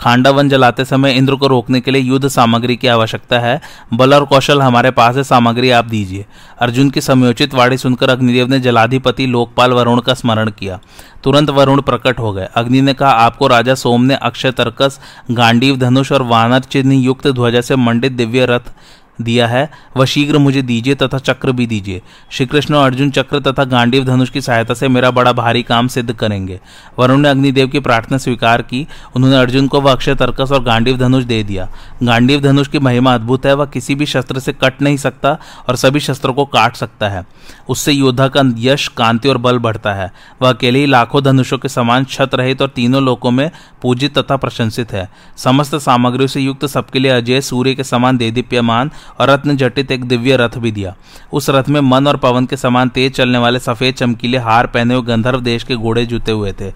खांडा 0.00 0.30
वन 0.30 0.48
जलाते 0.48 0.84
समय 0.84 1.12
इंद्र 1.12 1.34
को 1.34 1.46
रोकने 1.46 1.80
के 1.80 1.90
लिए 1.90 2.02
युद्ध 2.02 2.28
सामग्री 2.28 2.76
की 2.76 2.88
आवश्यकता 2.88 3.38
है। 3.38 3.60
बल 3.94 4.14
और 4.14 4.24
कौशल 4.24 4.62
हमारे 4.62 4.90
पास 4.90 5.16
है, 5.16 5.24
सामग्री 5.24 5.70
आप 5.70 5.84
दीजिए। 5.84 6.19
अर्जुन 6.60 6.90
की 6.90 7.00
समयोचित 7.00 7.54
वाणी 7.54 7.76
सुनकर 7.76 8.10
अग्निदेव 8.10 8.48
ने 8.48 8.60
जलाधिपति 8.60 9.26
लोकपाल 9.26 9.72
वरुण 9.72 10.00
का 10.00 10.14
स्मरण 10.14 10.50
किया। 10.50 10.80
तुरंत 11.24 11.50
वरुण 11.50 11.80
प्रकट 11.80 12.18
हो 12.18 12.32
गए। 12.32 12.48
अग्नि 12.54 12.80
ने 12.80 12.94
कहा, 12.94 13.10
आपको 13.10 13.46
राजा 13.46 13.74
सोम 13.74 14.02
ने 14.02 14.14
अक्षय, 14.14 14.50
तर्कस, 14.50 15.00
गांडीव, 15.30 15.76
धनुष 15.76 16.12
और 16.12 16.22
वानर 16.22 16.58
चिन्ह 16.58 16.94
युक्त 16.94 17.28
ध्वजा 17.28 17.60
से 17.60 17.76
मंडित 17.76 18.12
दिव्य 18.12 18.46
रथ 18.46 18.72
दिया 19.20 19.46
है, 19.46 19.70
वह 19.96 20.04
शीघ्र 20.04 20.38
मुझे 20.38 20.62
दीजिए 20.62 20.94
तथा 20.94 21.18
चक्र 21.18 21.52
भी 21.52 21.66
दीजिए। 21.66 22.02
श्री 22.30 22.46
कृष्ण 22.46 22.74
अर्जुन 22.74 23.10
चक्र 23.10 23.40
तथा 23.40 23.64
गांडीव 23.64 24.04
धनुष 24.04 24.30
की 24.30 24.40
सहायता 24.40 24.74
से 24.74 24.88
मेरा 24.88 25.10
बड़ा 25.10 25.32
भारी 25.32 25.62
काम 25.62 25.88
सिद्ध 25.88 26.12
करेंगे। 26.12 26.60
वरुण 26.98 27.20
ने 27.20 27.28
अग्निदेव 27.28 27.68
की 27.68 27.80
प्रार्थना 27.80 28.18
स्वीकार 28.18 28.62
की। 28.62 28.86
उन्होंने 29.16 29.36
अर्जुन 29.36 29.68
को 29.68 29.80
वह 29.80 29.92
अक्षय 29.92 30.14
तर्कस 30.14 30.52
और 30.52 30.62
गांडीव 30.62 30.96
धनुष 30.98 31.24
दे 31.24 31.42
दिया। 31.42 31.68
गांडीव 32.02 32.40
धनुष 32.40 32.68
की 32.68 32.78
महिमा 32.78 33.14
अद्भुत 33.14 33.46
है, 33.46 33.54
वह 33.54 33.66
किसी 33.66 33.94
भी 33.94 34.06
शस्त्र 34.06 34.38
से 34.38 34.52
कट 34.52 34.82
नहीं 34.82 34.96
सकता 34.96 35.38
और 35.68 35.76
सभी 35.76 36.00
शस्त्रों 36.00 36.34
को 36.34 36.44
काट 36.44 36.76
सकता 36.76 37.08
है। 37.08 37.24
उससे 37.68 37.92
योद्धा 37.92 38.28
का 38.28 38.42
यश, 38.58 38.88
कांति 38.88 39.28
और 39.28 39.38
बल 39.38 39.58
बढ़ता 39.58 39.94
है। 39.94 40.12
वह 40.42 40.52
अकेले 40.52 40.78
ही 40.78 40.86
लाखों 40.86 41.22
धनुषों 41.22 41.58
के 41.58 41.68
समान 41.68 42.04
छत 42.04 42.30
रहित 42.34 42.62
और 42.62 42.68
तीनों 42.68 43.02
लोकों 43.02 43.30
में 43.30 43.50
पूजित 43.82 44.18
तथा 44.18 44.36
प्रशंसित 44.36 44.92
है। 44.92 45.08
समस्त 45.36 45.74
सामग्रियों 45.74 46.28
से 46.28 46.40
युक्त 46.40 46.66
सबके 46.66 46.98
लिए 46.98 47.10
अजय, 47.10 47.40
सूर्य 47.40 47.74
के 47.74 47.84
समान 47.84 48.16
देदीप्यमान 48.16 48.90
और 49.20 49.30
रत्न 49.30 49.56
जटित 49.56 49.90
एक 49.90 50.04
दिव्य 50.04 50.36
रथ 50.36 50.58
भी 50.58 50.72
दिया। 50.72 50.94
उस 51.32 51.50
रथ 51.50 51.68
में 51.68 51.80
मन 51.80 52.06
और 52.06 52.16
पवन 52.16 52.46
के 52.46 52.56
समान 52.56 52.88
तेज 52.88 53.12
चलने 53.12 53.38
वाले 53.38 53.58
सफ़ेद 53.58 53.94
चमकीले 53.94 54.38
हार 54.38 54.66
पहने 54.66 54.94
हुए 54.94 55.06
गंधर्व 55.06 55.40
देश 55.40 55.62
के 55.62 55.76
घोड़े 55.76 56.06
जुते 56.06 56.32
हुए 56.32 56.52
थे। 56.52 56.68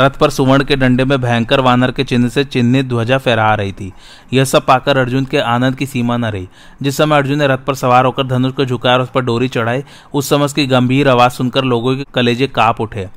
रथ 0.00 0.10
पर 0.10 0.30
सुवर्ण 0.30 0.64
के 0.64 0.76
डंडे 0.76 1.04
में 1.04 1.20
भयंकर 1.20 1.60
वानर 1.60 1.90
के 1.90 2.04
चिन्ह 2.04 2.28
से 2.28 2.44
चिन्हित 2.44 2.86
ध्वजा 2.86 3.18
फहरा 3.18 3.54
रही 3.54 3.72
थी। 3.72 3.92
यह 4.32 4.44
सब 4.44 4.66
पाकर 4.66 4.98
अर्जुन 4.98 5.24
के 5.24 5.38
आनंद 5.38 5.76
की 5.76 5.86
सीमा 5.86 6.16
न 6.16 6.24
रही। 6.24 6.48
जिस 6.82 6.96
समय 6.96 7.16
अर्जुन 7.16 7.38
ने 7.38 7.46
रथ 7.46 7.58
पर 7.58 7.74
सवार 7.74 8.04
होकर 8.04 8.26
धनुष 8.26 8.52
को 8.52 8.64
झुकाया 8.64 8.96
और 8.96 9.02
उस 9.02 9.10
पर 9.10 9.20
डोरी 9.20 9.48
चढ़ाई, 9.48 9.82
उस 10.14 10.28
समय 10.28 10.44
उसकी 10.44 10.66
गंभीर 10.66 11.08
आवाज़ 11.08 11.32
सुनकर 11.32 11.64
लोगों 11.64 11.96
के 11.96 12.04
कलेजे 12.14 12.46
काप 12.46 12.80
उठे। 12.80 13.08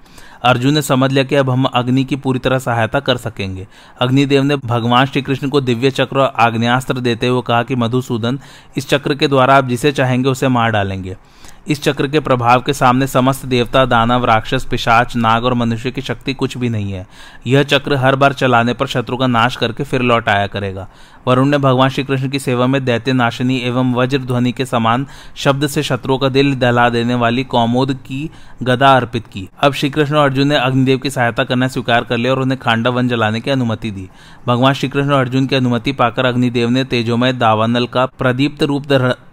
अर्जुन 0.44 0.74
ने 0.74 0.82
समझ 0.82 1.12
लिया 1.12 1.24
कि 1.24 1.36
अब 1.36 1.50
हम 1.50 1.66
अग्नि 1.66 2.04
की 2.04 2.16
पूरी 2.16 2.40
तरह 2.40 2.60
सहायता 2.60 3.00
कर 3.00 3.18
सकेंगे। 3.18 3.68
अग्निदेव 4.02 4.44
ने 4.44 4.56
भगवान 4.56 5.06
श्री 5.06 5.22
कृष्ण 5.22 5.50
को 5.50 5.62
दिव्य 5.62 5.92
चक्र 5.92 6.20
और 6.20 6.34
आग्नेस्त्र 6.40 7.00
देते 7.00 7.28
हुए 7.28 7.42
कहा 7.42 7.64
कि 7.64 7.76
मधुसूदन, 7.76 8.40
इस 8.78 8.90
चक्र 8.90 9.16
के 9.16 9.28
द्वारा 9.28 9.58
आप 9.58 9.68
जिसे 9.68 9.92
चाहेंगे 9.92 10.30
उसे 10.30 10.48
मार 10.48 10.72
डालेंगे। 10.72 11.18
इस 11.68 11.82
चक्र 11.84 12.08
के 12.08 12.20
प्रभाव 12.20 12.62
के 12.62 12.74
सामने 12.74 13.08
समस्त 13.08 13.46
देवता, 13.46 13.86
दानव, 13.86 14.26
राक्षस, 14.26 14.66
पिशाच, 14.66 15.16
नाग 15.16 15.46
और 15.46 15.54
मनुष्य 15.54 15.92
की 15.92 16.02
शक्ति 16.02 16.34
कुछ 16.34 16.58
भी 16.58 16.70
नहीं 16.70 16.92
है। 16.92 17.08
यह 17.48 17.64
चक्र 17.64 17.96
हर 17.96 18.16
बार 18.16 18.34
चलाने 18.34 18.74
पर 18.74 18.88
शत्रु 18.88 19.18
का 19.18 19.28
नाश 19.28 19.56
करके 19.56 19.84
फिर 19.84 20.02
लौट 20.02 20.30
आया 20.30 20.48
करेगा। 20.48 20.88
वरुण 21.28 21.48
ने 21.48 21.58
भगवान 21.58 21.90
श्री 21.90 22.04
कृष्ण 22.04 22.30
की 22.30 22.40
सेवा 22.40 22.68
में 22.68 22.86
दैत्य 22.86 23.14
नाशनी 23.14 23.58
एवं 23.58 23.94
वज्र 23.94 24.18
ध्वनि 24.18 24.52
के 24.52 24.66
समान 24.66 25.08
शब्द 25.36 25.68
से 25.68 25.84
शत्रुओं 25.84 26.18
का 26.18 26.30
दिल 26.30 26.56
दहला 26.56 26.90
देने 26.90 27.16
वाली 27.16 27.44
कौमोद 27.44 27.94
की 27.94 28.30
गदा 28.64 28.96
अर्पित 28.96 29.28
की। 29.28 29.48
अब 29.62 29.74
श्री 29.74 29.90
कृष्ण 29.90 30.16
और 30.16 30.26
अर्जुन 30.26 30.48
ने 30.48 30.56
अग्निदेव 30.56 30.98
की 30.98 31.10
सहायता 31.10 31.44
करना 31.44 31.68
स्वीकार 31.68 32.04
कर 32.04 32.18
लिया 32.18 32.32
और 32.32 32.42
उन्हें 32.42 32.60
खांडा 32.60 32.90
वन 32.90 33.08
जलाने 33.08 33.42
की 33.42 33.52
अनुमति 33.52 33.92
दी। 33.92 34.10
भगवान 34.48 34.74
श्री 34.74 34.90
कृष्ण 34.90 35.12
और 35.12 35.20
अर्जुन 35.20 35.46
की 35.46 35.56
अनुमति 35.56 35.92
पाकर 35.92 36.26
अग्निदेव 36.26 36.70
ने 36.70 36.84
तेजोमय 36.84 37.34
दावानल 37.34 37.86
का 37.86 38.06
प्रदीप्त 38.06 38.64
रूप 38.64 38.86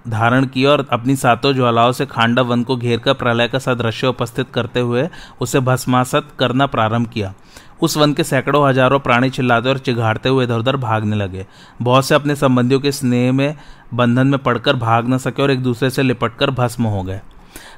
धारण 0.08 0.46
किया 0.46 0.70
और 0.70 0.86
अपनी 0.92 1.16
सातों 1.16 1.52
ज्वालाओं 1.52 1.92
से 1.92 2.06
खांडव 2.06 2.46
वन 2.46 2.62
को 2.62 2.76
घेर 2.76 2.98
कर 2.98 3.12
प्रलय 3.12 3.48
का 3.48 3.58
सदृश्य 3.58 4.06
उपस्थित 4.06 4.46
करते 4.54 4.80
हुए 4.80 5.08
उसे 5.40 5.60
भस्मासत 5.60 6.28
करना 6.38 6.66
प्रारंभ 6.66 7.08
किया। 7.08 7.32
उस 7.82 7.96
वन 7.96 8.12
के 8.12 8.24
सैकड़ों 8.24 8.68
हज़ारों 8.68 8.98
प्राणी 8.98 9.30
चिल्लाते 9.30 9.68
और 9.68 9.78
चिघाड़ते 9.78 10.28
हुए 10.28 10.44
इधर 10.44 10.58
उधर 10.58 10.76
भागने 10.76 11.16
लगे। 11.16 11.46
बहुत 11.82 12.06
से 12.06 12.14
अपने 12.14 12.34
संबंधियों 12.34 12.80
के 12.80 12.92
स्नेह 12.92 13.32
में, 13.32 13.56
बंधन 13.94 14.26
में 14.26 14.38
पड़कर 14.38 14.76
भाग 14.76 15.08
न 15.08 15.18
सके 15.18 15.42
और 15.42 15.50
एक 15.50 15.62
दूसरे 15.62 15.90
से 15.90 16.02
लिपटकर 16.02 16.50
भस्म 16.50 16.84
हो 16.84 17.02
गए। 17.02 17.20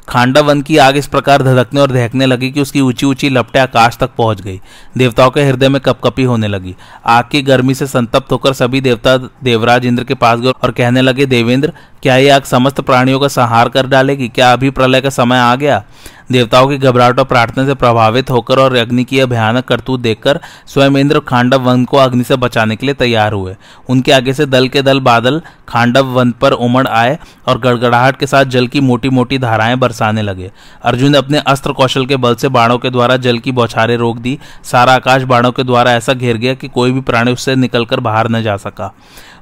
खांडा 0.09 0.41
वन 0.41 0.61
की 0.63 0.77
आग 0.79 0.97
इस 0.97 1.07
प्रकार 1.07 1.43
धधकने 1.43 1.81
और 1.81 1.91
दहकने 1.91 2.27
लगी 2.27 2.51
कि 2.51 2.61
उसकी 2.61 2.81
ऊँची 2.81 3.07
ऊँची 3.07 3.29
लपटें 3.29 3.61
आकाश 3.61 3.97
तक 3.97 4.11
पहुँच 4.19 4.41
गई। 4.41 4.61
देवताओं 4.99 5.31
के 5.31 5.43
हृदय 5.43 5.69
में 5.69 5.81
कपकपी 5.81 6.23
होने 6.23 6.49
लगी। 6.49 6.75
आग 7.07 7.25
की 7.33 7.43
गर्मी 7.43 7.75
से 7.75 7.87
संतप्त 7.87 8.33
होकर 8.33 8.53
सभी 8.53 8.81
देवता 8.81 9.17
देवराज 9.17 9.87
इंद्र 9.87 10.05
के 10.05 10.15
पास 10.15 10.41
गए 10.41 10.53
और 10.63 10.71
कहने 10.71 11.03
लगे, 11.03 11.27
देवेंद्र, 11.27 11.73
क्या 12.03 12.17
ये 12.17 12.29
आग 12.31 12.43
समस्त 12.43 12.81
प्राणियों 12.81 13.21
का 13.21 13.29
संहार 13.29 13.69
कर 13.69 13.87
डालेगी? 13.87 14.29
क्या 14.29 14.53
अभी 14.53 14.71
प्रलय 14.71 15.01
का 15.01 15.11
समय 15.11 15.39
आ 15.39 15.55
गया? 15.55 15.85
देवताओं 16.33 16.69
की 16.69 16.79
घबराहट 16.79 17.19
और 17.19 17.25
प्रार्थना 17.25 17.65
से 17.67 17.75
प्रभावित 17.75 18.31
होकर 18.31 18.59
और 18.59 18.77
अग्नि 18.77 19.05
की 19.05 19.19
यह 19.19 19.27
भयानक 19.27 19.65
करतूत 19.65 20.01
देखकर 20.01 20.41
स्वयं 20.67 20.97
इंद्र 20.97 21.21
खांडव 21.21 21.61
वन 21.61 21.85
को 21.85 21.97
अग्नि 21.97 22.25
से 22.25 22.37
बचाने 22.37 22.77
के 22.77 22.87
लिए 22.87 22.95
तैयार 22.95 23.33
हुए। 23.33 23.57
उनके 23.89 24.13
आगे 24.13 24.33
से 24.33 24.47
दल 24.47 24.69
के 24.69 24.83
दल 24.83 25.01
बादल 25.01 25.41
खांडव 25.69 26.07
वन 26.07 26.31
पर 26.33 26.53
उमड़ 26.53 26.87
आए 26.89 27.19
और 27.49 27.59
गड़गड़ाहट 27.59 28.17
के 28.17 28.27
साथ 28.27 28.45
जल 28.45 28.67
की 28.67 28.81
मोटी 28.81 29.09
मोटी 29.09 29.39
धाराएँ 29.39 29.77
बरसाने 29.77 30.23
लगे। 30.23 30.51
अर्जुन 30.83 31.13
ने 31.13 31.19
अपने 31.19 31.39
अस्त्र 31.39 31.73
कौशल 31.73 32.07
के 32.07 32.17
बल 32.17 32.35
से 32.35 32.49
बाणों 32.49 32.79
के 32.79 32.91
द्वारा 32.91 33.17
जल 33.17 33.39
की 33.39 33.53
बौछारें 33.53 33.97
रोक 33.97 34.19
दी। 34.19 34.39
सारा 34.65 34.93
आकाश 34.93 35.23
बाणों 35.23 35.53
के 35.53 35.63
द्वारा 35.63 35.93
ऐसा 35.93 36.15
घेर 36.15 36.37
गया 36.37 36.55
कि 36.55 36.69
कोई 36.69 36.93
भी 36.93 37.01
प्राणी 37.01 37.33
उससे 37.33 37.57
निकलकर 37.57 38.01
बाहर 38.01 38.29
न 38.29 38.43
जा 38.43 38.57
सका। 38.57 38.95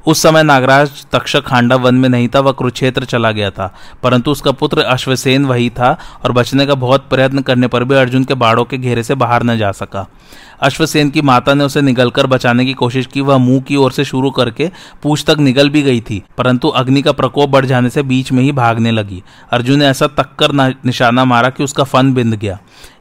उस 0.07 0.23
समय 0.23 0.43
नागराज 0.43 1.05
तक्षक 1.13 1.45
खांडा 1.45 1.77
वन 1.77 1.95
में 1.95 2.09
नहीं 2.09 2.29
था, 2.29 2.41
वह 2.41 2.53
कुरुक्षेत्र 2.53 3.05
चला 3.05 3.31
गया 3.31 3.51
था। 3.51 3.75
परंतु 4.03 4.31
उसका 4.31 4.53
पुत्र 4.53 4.83
अश्वसेन 4.83 5.45
वही 5.45 5.71
था 5.71 5.97
और 6.25 6.33
बचने 6.33 6.67
का 6.67 6.75
बहुत 6.75 7.09
प्रयत्न 7.11 7.43
करने 7.43 7.67
पर 7.67 7.85
भी 7.85 7.95
अर्जुन 7.95 8.25
के 8.25 8.35
बाड़ों 8.35 8.65
के 8.65 8.79
घेरे 8.79 9.03
से 9.03 9.15
बाहर 9.15 9.43
न 9.43 9.57
जा 9.59 9.71
सका। 9.73 10.07
अश्वसेन 10.63 11.11
की 11.11 11.23
माता 11.23 11.55
ने 11.55 11.65
उसे 11.65 11.81
निगलकर 11.81 12.27
बचाने 12.27 12.65
की 12.65 12.73
कोशिश 12.73 13.07
की। 13.07 13.21
वह 13.21 13.39
मुँह 13.39 13.61
की 13.61 13.77
ओर 13.77 13.93
से 13.93 14.05
शुरू 14.05 14.31
करके 14.31 14.71
पूछ 15.03 15.25
तक 15.27 15.39
निगल 15.39 15.71
भी 15.71 15.83
गई 15.83 16.01
थी, 16.01 16.23
परंतु 16.39 16.69
अग्नि 16.69 17.03
का 17.03 17.13
प्रकोप 17.13 17.51
बढ़ 17.51 17.67
जाने 17.67 17.91
से 17.91 18.03
बीच 18.03 18.33
में 18.33 18.43
ही 18.43 18.53
भागने 18.53 18.91
लगी। 18.91 19.23
अर्जुन 19.53 19.79
ने 19.79 19.87
ऐसा 19.87 20.07
तक्कर 20.07 20.53
निशाना 20.87 21.25
मारा 21.25 21.51
कि 21.51 21.65
उसका 21.65 21.85
फन 21.85 22.13
बिंद 22.15 22.35
गया। 22.35 22.59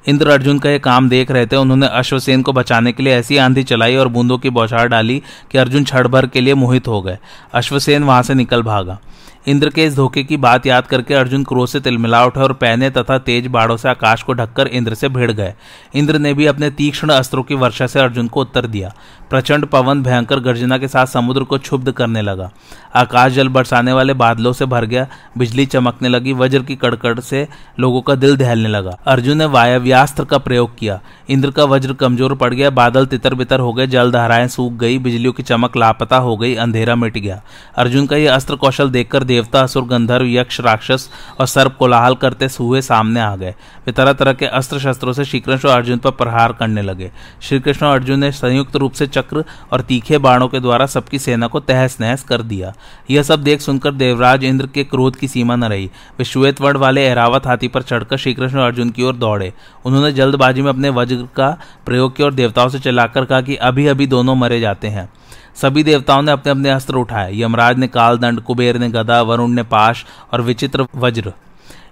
इंद्र 0.08 0.30
अर्जुन 0.30 0.60
का 0.60 0.70
यह 0.70 0.78
काम 0.78 1.10
देख 1.10 1.32
रहे 1.32 1.46
थे, 1.46 1.56
उन्होंने 1.56 1.88
अश्वसेन 1.88 2.42
को 2.42 2.54
बचाने 2.54 2.92
के 2.92 3.04
लिए 3.04 3.14
ऐसी 3.14 3.38
आंधी 3.38 3.64
चलाई 3.64 3.96
और 3.96 4.08
बूंदों 4.08 4.38
की 4.38 4.50
बौछार 4.50 4.88
डाली 4.88 5.22
कि 5.52 5.58
अर्जुन 5.58 5.84
क्षण 5.84 6.08
भर 6.08 6.28
के 6.28 6.42
लिए 6.42 6.54
मोहित 6.54 6.88
हो 6.88 7.02
गए। 7.02 7.18
अश्वसेन 7.54 8.04
वहाँ 8.04 8.24
से 8.24 8.34
निकल 8.34 8.62
भागा। 8.62 9.00
इंद्र 9.48 9.70
के 9.70 9.86
इस 9.86 9.96
धोखे 9.96 10.24
की 10.24 10.38
बात 10.38 10.66
याद 10.66 10.88
करके 10.88 11.14
अर्जुन 11.14 11.44
क्रोध 11.44 11.68
से 11.68 11.80
तिलमिला 11.80 12.26
उठे 12.26 12.40
और 12.40 12.54
पहने 12.54 12.90
तथा 12.90 13.18
तेज 13.18 13.48
बाड़ों 13.48 13.78
से 13.78 13.90
आकाश 13.90 14.24
को 14.24 14.34
ढककर 14.34 14.68
इंद्र 14.68 14.94
से 14.94 15.10
भिड़ 15.10 15.32
गए। 15.32 15.54
इंद्र 15.96 16.20
ने 16.20 16.34
भी 16.34 16.46
अपने 16.46 16.70
तीक्ष्ण 16.70 17.10
अस्त्रों 17.10 17.44
की 17.44 17.56
वर्षा 17.56 17.88
से 17.88 18.00
अर्जुन 18.00 18.28
को 18.28 18.42
उत्तर 18.42 18.68
दिया। 18.68 18.94
प्रचंड 19.32 19.66
पवन 19.66 20.04
भयंकर 20.04 20.40
गर्जना 20.40 20.78
के 20.78 20.88
साथ 20.88 21.06
समुद्र 21.06 21.44
को 21.44 21.58
क्षुब्ध 21.58 21.92
करने 21.92 22.22
लगा। 22.22 22.52
आकाश 22.96 23.32
जल 23.32 23.48
बरसाने 23.48 23.94
वाले 23.94 24.14
बादलों 24.14 24.54
से 24.54 24.66
भर 24.66 24.86
गया, 24.86 25.08
बिजली 25.38 25.66
चमकने 25.66 26.10
लगी, 26.10 26.34
वज्र 26.34 26.62
की 26.64 26.76
कड़कड़ 26.76 27.20
से 27.20 27.48
लोगों 27.80 28.02
का 28.02 28.16
दिल 28.16 28.36
दहलने 28.38 28.70
लगा। 28.70 28.98
अर्जुन 29.08 29.38
ने 29.38 29.46
वायव्यास्त्र 29.46 30.26
का 30.26 30.38
प्रयोग 30.38 30.78
किया। 30.78 31.00
इंद्र 31.30 31.52
का 31.52 31.64
वज्र 31.64 31.94
कमज़ोर 31.94 32.36
पड़ 32.36 32.54
गया, 32.54 32.70
बादल 32.70 33.06
तितर 33.06 33.34
बितर 33.34 33.60
हो 33.60 33.74
गए 33.74 33.88
जल 33.88 34.12
धाराएँ 34.12 34.48
सूख 34.48 34.74
गई, 34.74 34.98
बिजलियों 35.00 35.34
की 35.34 35.44
चमक 35.44 35.78
लापता 35.78 36.18
हो 36.18 36.38
गई, 36.38 36.56
अंधेरा 36.56 36.96
मिट 36.96 37.18
गया। 37.18 37.42
अर्जुन 37.76 38.08
का 38.08 38.16
यह 38.16 38.36
अस्त्र 38.36 38.56
कौशल 38.56 38.90
देखकर 38.90 39.24
देवता, 39.24 39.62
असुर, 39.62 39.84
गंधर्व, 39.84 40.26
यक्ष, 40.26 40.60
राक्षस 40.60 41.10
और 41.40 41.48
सर्प 41.48 41.76
कोलाहल 41.80 42.16
करते 42.16 42.50
सुहे 42.50 42.82
सामने 42.82 43.20
आ 43.20 43.36
गए। 43.36 43.56
वे 43.86 43.92
तरह 43.92 44.14
तरह 44.14 44.34
के 44.34 44.46
अस्त्र 44.46 44.80
शस्त्रों 44.80 45.14
से 45.14 45.26
श्रीकृष्ण 45.26 45.70
और 45.70 45.76
अर्जुन 45.76 45.98
पर 45.98 46.12
प्रहार 46.12 46.54
करने 46.54 46.82
लगे। 46.82 47.12
श्रीकृष्ण 47.42 47.86
और 47.86 47.96
अर्जुन 47.96 48.20
ने 48.20 48.32
संयुक्त 48.32 48.76
रूप 48.76 48.92
से 48.92 49.08
चक्र 49.22 49.44
और 49.72 49.82
तीखे 49.82 50.18
बाणों 50.18 50.48
के 50.48 50.60
द्वारा 50.60 50.86
सबकी 50.86 51.20
सेना 51.20 51.48
को 51.48 51.60
तहस 51.60 51.98
नहस 52.02 52.24
कर 52.24 52.42
दिया। 52.42 52.74
यह 53.10 53.24
सब 53.24 53.44
देख 53.44 53.62
सुनकर 53.62 53.92
देवराज 53.92 54.44
इंद्र 54.44 54.68
के 54.68 54.84
क्रोध 54.84 55.16
की 55.16 55.28
सीमा 55.28 55.56
न 55.56 55.64
रही। 55.64 55.90
वे 56.20 56.26
श्वेत 56.26 56.62
वर्ण 56.62 56.78
वाले 56.78 57.06
एरावत 57.08 57.48
हाथी 57.48 57.68
पर 57.68 57.82
चढ़कर 57.82 58.18
श्रीकृष्ण 58.18 58.60
अर्जुन 58.60 58.90
की 58.90 59.04
ओर 59.04 59.16
दौड़े। 59.16 59.54
उन्होंने 59.86 60.12
जल्दबाजी 60.12 60.62
में 60.62 60.70
अपने 60.70 60.90
वज्र 60.90 61.28
का 61.36 61.50
प्रयोग 61.86 62.16
किया 62.16 62.26
और 62.26 62.34
देवताओं 62.34 62.70
से 62.70 62.80
चलाकर 62.80 63.26
कहा 63.26 63.42
कि 63.42 63.56
अभी 63.56 63.88
अभी 63.88 64.08
दोनों 64.08 64.36
मरे 64.36 64.60
जाते 64.60 64.88
हैं। 64.88 65.10
सभी 65.56 65.84
देवताओं 65.84 66.22
ने 66.22 66.32
अपने 66.32 66.52
अपने 66.52 66.70
अस्त्र 66.70 66.96
उठाए। 66.96 67.32
यमराज 67.34 67.78
ने 67.78 67.88
कालदंड, 67.88 68.42
कुबेर 68.42 68.78
ने 68.78 68.90
गदा, 68.90 69.22
वरुण 69.22 69.52
ने 69.52 69.64
पाश 69.64 70.06
और 70.34 70.42
विचित्र 70.42 70.86
वज्र। 70.96 71.34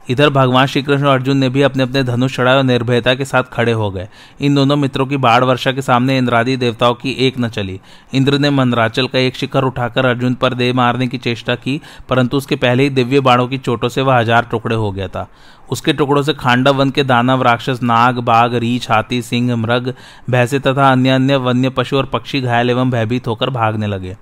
इधर 0.07 0.29
भगवान 0.29 0.65
श्री 0.65 0.81
कृष्ण 0.81 1.05
और 1.05 1.13
अर्जुन 1.13 1.37
ने 1.37 1.49
भी 1.49 1.61
अपने 1.61 1.83
अपने 1.83 2.03
धनुष 2.03 2.35
चढ़ाए 2.35 2.57
और 2.57 2.63
निर्भयता 2.63 3.13
के 3.15 3.25
साथ 3.25 3.43
खड़े 3.53 3.71
हो 3.71 3.89
गए। 3.91 4.07
इन 4.41 4.55
दोनों 4.55 4.75
मित्रों 4.75 5.05
की 5.05 5.17
बाढ़ 5.17 5.43
वर्षा 5.43 5.71
के 5.71 5.81
सामने 5.81 6.17
इंद्रादी 6.17 6.55
देवताओं 6.57 6.93
की 6.93 7.11
एक 7.19 7.39
न 7.39 7.49
चली। 7.49 7.79
इंद्र 8.13 8.39
ने 8.39 8.49
मंदराचल 8.49 9.07
का 9.07 9.19
एक 9.19 9.35
शिखर 9.35 9.63
उठाकर 9.63 10.05
अर्जुन 10.05 10.33
पर 10.33 10.53
दे 10.53 10.71
मारने 10.73 11.07
की 11.07 11.17
चेष्टा 11.17 11.55
की, 11.55 11.79
परंतु 12.09 12.37
उसके 12.37 12.55
पहले 12.55 12.83
ही 12.83 12.89
दिव्य 12.89 13.19
बाणों 13.19 13.47
की 13.47 13.57
चोटों 13.57 13.89
से 13.89 14.01
वह 14.01 14.17
हज़ार 14.17 14.47
टुकड़े 14.51 14.75
हो 14.75 14.91
गया 14.91 15.07
था। 15.07 15.27
उसके 15.71 15.93
टुकड़ों 15.93 16.21
से 16.23 16.33
खांडव 16.33 16.75
वन 16.75 16.89
के 16.89 17.03
दानव 17.03 17.41
राक्षस 17.43 17.79
नाग, 17.83 18.19
बाघ, 18.19 18.53
रीछ, 18.53 18.89
हाथी, 18.91 19.21
सिंह, 19.21 19.55
मृग, 19.55 19.93
भैंसे 20.29 20.59
तथा 20.59 20.91
अन्य 20.91 21.09
अन्य 21.09 21.35
वन्य 21.37 21.69
पशु 21.69 21.97
और 21.97 22.05
पक्षी 22.05 22.41
घायल 22.41 22.69
एवं 22.69 22.91
भयभीत 22.91 23.27
होकर 23.27 23.49
भागने 23.49 23.87
लगे। 23.87 24.15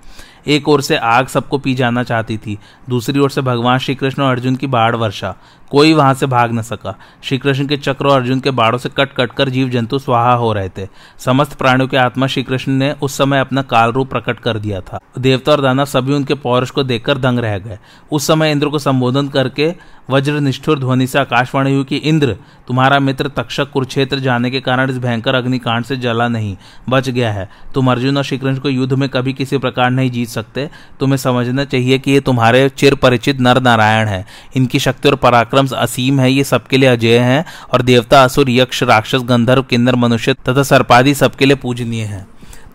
एक 0.48 0.70
ओर 0.70 0.82
से 0.82 0.98
आग 0.98 1.28
सबको 1.28 1.58
पी 1.58 1.76
जाना 1.76 2.04
चाहती 2.04 2.38
थी, 2.38 2.58
दूसरी 2.90 3.20
ओर 3.20 3.30
से 3.30 3.42
भगवान 3.42 3.78
श्री 3.78 3.96
कृष्ण 3.96 4.24
और 4.24 4.32
अर्जुन 4.32 4.56
की 4.56 4.68
बाढ़ 4.68 4.96
वर्षा। 4.96 5.36
कोई 5.72 5.94
वहाँ 5.94 6.14
से 6.14 6.26
भाग 6.26 6.52
न 6.52 6.62
सका। 6.62 6.98
श्री 7.24 7.38
कृष्ण 7.38 7.68
के 7.68 7.78
चक्र 7.78 8.08
और 8.08 8.22
अर्जुन 8.22 8.40
के 8.40 8.52
बाड़ों 8.52 8.80
से 8.80 8.90
कट 8.90 9.14
कट 9.14 9.32
कर 9.32 9.50
जीव 9.50 9.70
जंतु 9.70 10.00
स्वाहा 10.00 10.34
हो 10.34 10.54
रहे 10.54 10.70
थे। 10.70 10.88
समस्त 11.20 11.54
प्राणियों 11.54 11.88
के 11.88 11.98
आत्मा 11.98 12.28
श्री 12.28 12.44
कृष्ण 12.44 12.72
ने 12.72 12.96
उस 13.02 13.18
समय 13.18 13.40
अपना 13.40 13.62
काल 13.62 13.92
रूप 13.92 14.10
प्रकट 14.10 14.40
कर 14.40 14.58
दिया 14.58 14.82
था। 14.82 15.00
देवता 15.20 15.52
और 15.52 15.62
दानव 15.62 15.86
सभी 15.86 16.14
उनके 16.14 16.34
पौरुष 16.34 16.70
को 16.70 16.84
देखकर 16.84 17.18
दंग 17.18 17.40
रह 17.40 17.58
गए। 17.58 17.80
उस 18.12 18.28
समय 18.28 18.52
इंद्र 18.52 18.68
को 18.68 18.80
संबोधन 18.80 19.28
करके 19.28 19.76
वज्र 20.10 20.32
निष्ठुर 20.32 20.80
ध्वनि 20.80 21.08
से 21.08 21.20
आकाशवाणी 21.20 21.74
हुई 21.74 21.84
कि, 21.84 21.96
इंद्र, 21.96 22.38
तुम्हारा 22.68 23.00
मित्र 23.00 23.28
तक्षक 23.28 23.72
कुरुक्षेत्र 23.72 24.20
जाने 24.20 24.52
के 24.52 24.60
कारण 24.60 24.90
इस 24.90 24.98
भयंकर 24.98 25.36
अग्निकांड 25.36 25.86
से 25.86 25.98
जला 25.98 26.28
नहीं, 26.28 26.58
बच 26.90 27.10
गया 27.10 27.34
है। 27.34 27.50
तुम 27.74 27.92
अर्जुन 27.92 28.18
और 28.18 28.24
श्रीकृष्ण 28.24 28.62
को 28.62 28.70
युद्ध 28.70 28.94
में 28.94 29.10
कभी 29.10 29.34
किसी 29.34 29.58
प्रकार 29.58 29.90
नहीं 29.90 30.12
जीत 30.12 30.30
सकते, 30.38 30.70
तुम्हें 31.00 31.18
समझना 31.18 31.66
चाहिए 31.66 31.98
कि 32.00 32.12
ये 32.12 32.20
तुम्हारे 32.22 32.68
चिर 32.70 32.96
परिचित 32.96 33.40
नर 33.40 33.62
नारायण 33.62 34.08
है। 34.08 34.26
इनकी 34.56 34.80
शक्ति 34.80 35.10
और 35.10 35.16
पराक्रम 35.18 35.68
असीम 35.78 36.20
है, 36.20 36.32
ये 36.32 36.44
सबके 36.44 36.78
लिए 36.78 36.90
अजय 36.90 37.20
है 37.20 37.46
और 37.74 37.82
देवता, 37.82 38.24
असुर, 38.24 38.50
यक्ष, 38.50 38.84
राक्षस, 38.84 39.22
गंधर्व, 39.26 39.64
किन्नर, 39.64 39.96
मनुष्य 39.98 40.34
तथा 40.50 40.64
सर्पादी 40.64 41.14
सबके 41.16 41.46
लिए 41.46 41.56
पूजनीय 41.58 42.04
है। 42.04 42.26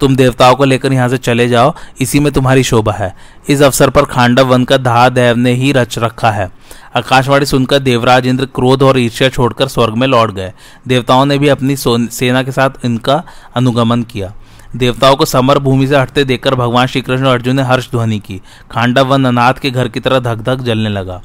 तुम 0.00 0.14
देवताओं 0.16 0.54
को 0.54 0.64
लेकर 0.64 0.92
यहाँ 0.92 1.08
से 1.08 1.18
चले 1.18 1.48
जाओ, 1.48 1.74
इसी 2.00 2.20
में 2.20 2.32
तुम्हारी 2.32 2.62
शोभा 2.64 2.92
है। 2.92 3.14
इस 3.48 3.60
अवसर 3.62 3.90
पर 3.90 4.04
खांडव 4.04 4.46
वन 4.46 4.64
का 4.64 5.08
देव 5.08 5.36
ने 5.36 5.52
ही 5.52 5.70
रच 5.72 5.98
रखा 5.98 6.30
है। 6.30 6.50
आकाशवाणी 6.96 7.46
सुनकर 7.46 7.78
देवराज 7.78 8.26
इंद्र 8.26 8.46
क्रोध 8.46 8.82
और 8.82 8.98
ईर्ष्या 8.98 9.28
छोड़कर 9.28 9.68
स्वर्ग 9.68 9.94
में 9.94 10.06
लौट 10.06 10.30
गए। 10.30 10.52
देवताओं 10.88 11.24
ने 11.26 11.38
भी 11.38 11.48
अपनी 11.48 11.76
सेना 11.76 12.42
के 12.42 12.52
साथ 12.52 12.84
इनका 12.84 13.22
अनुगमन 13.56 14.02
किया। 14.02 14.32
देवताओं 14.76 15.16
को 15.16 15.24
समर 15.24 15.58
भूमि 15.58 15.86
से 15.86 15.96
हटते 15.96 16.24
देखकर 16.24 16.54
भगवान 16.54 16.86
श्रीकृष्ण 16.86 17.26
और 17.26 17.34
अर्जुन 17.34 17.56
ने 17.56 17.62
हर्ष 17.62 17.90
ध्वनि 17.90 18.18
की। 18.18 18.40
खांडव 18.70 19.06
व 19.06 19.14
अनाथ 19.14 19.54
के 19.54 19.70
घर 19.70 19.88
की 19.88 20.00
तरह 20.00 20.18
धक 20.18 20.36
धक 20.36 20.60
जलने 20.60 20.88
लगा। 20.88 21.22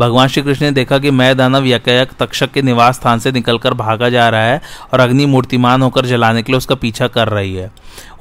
भगवान 0.00 0.28
श्री 0.28 0.42
कृष्ण 0.42 0.64
ने 0.64 0.70
देखा 0.72 0.98
कि 0.98 1.10
मैं 1.10 1.36
दानव 1.36 1.66
यकयक 1.66 2.12
तक्षक 2.18 2.52
के 2.52 2.62
निवास 2.62 2.94
स्थान 2.94 3.18
से 3.18 3.32
निकलकर 3.32 3.74
भागा 3.74 4.08
जा 4.08 4.28
रहा 4.28 4.42
है 4.42 4.60
और 4.92 5.00
अग्नि 5.00 5.26
मूर्तिमान 5.26 5.82
होकर 5.82 6.06
जलाने 6.06 6.42
के 6.42 6.52
लिए 6.52 6.58
उसका 6.58 6.74
पीछा 6.74 7.08
कर 7.08 7.28
रही 7.28 7.54
है। 7.54 7.70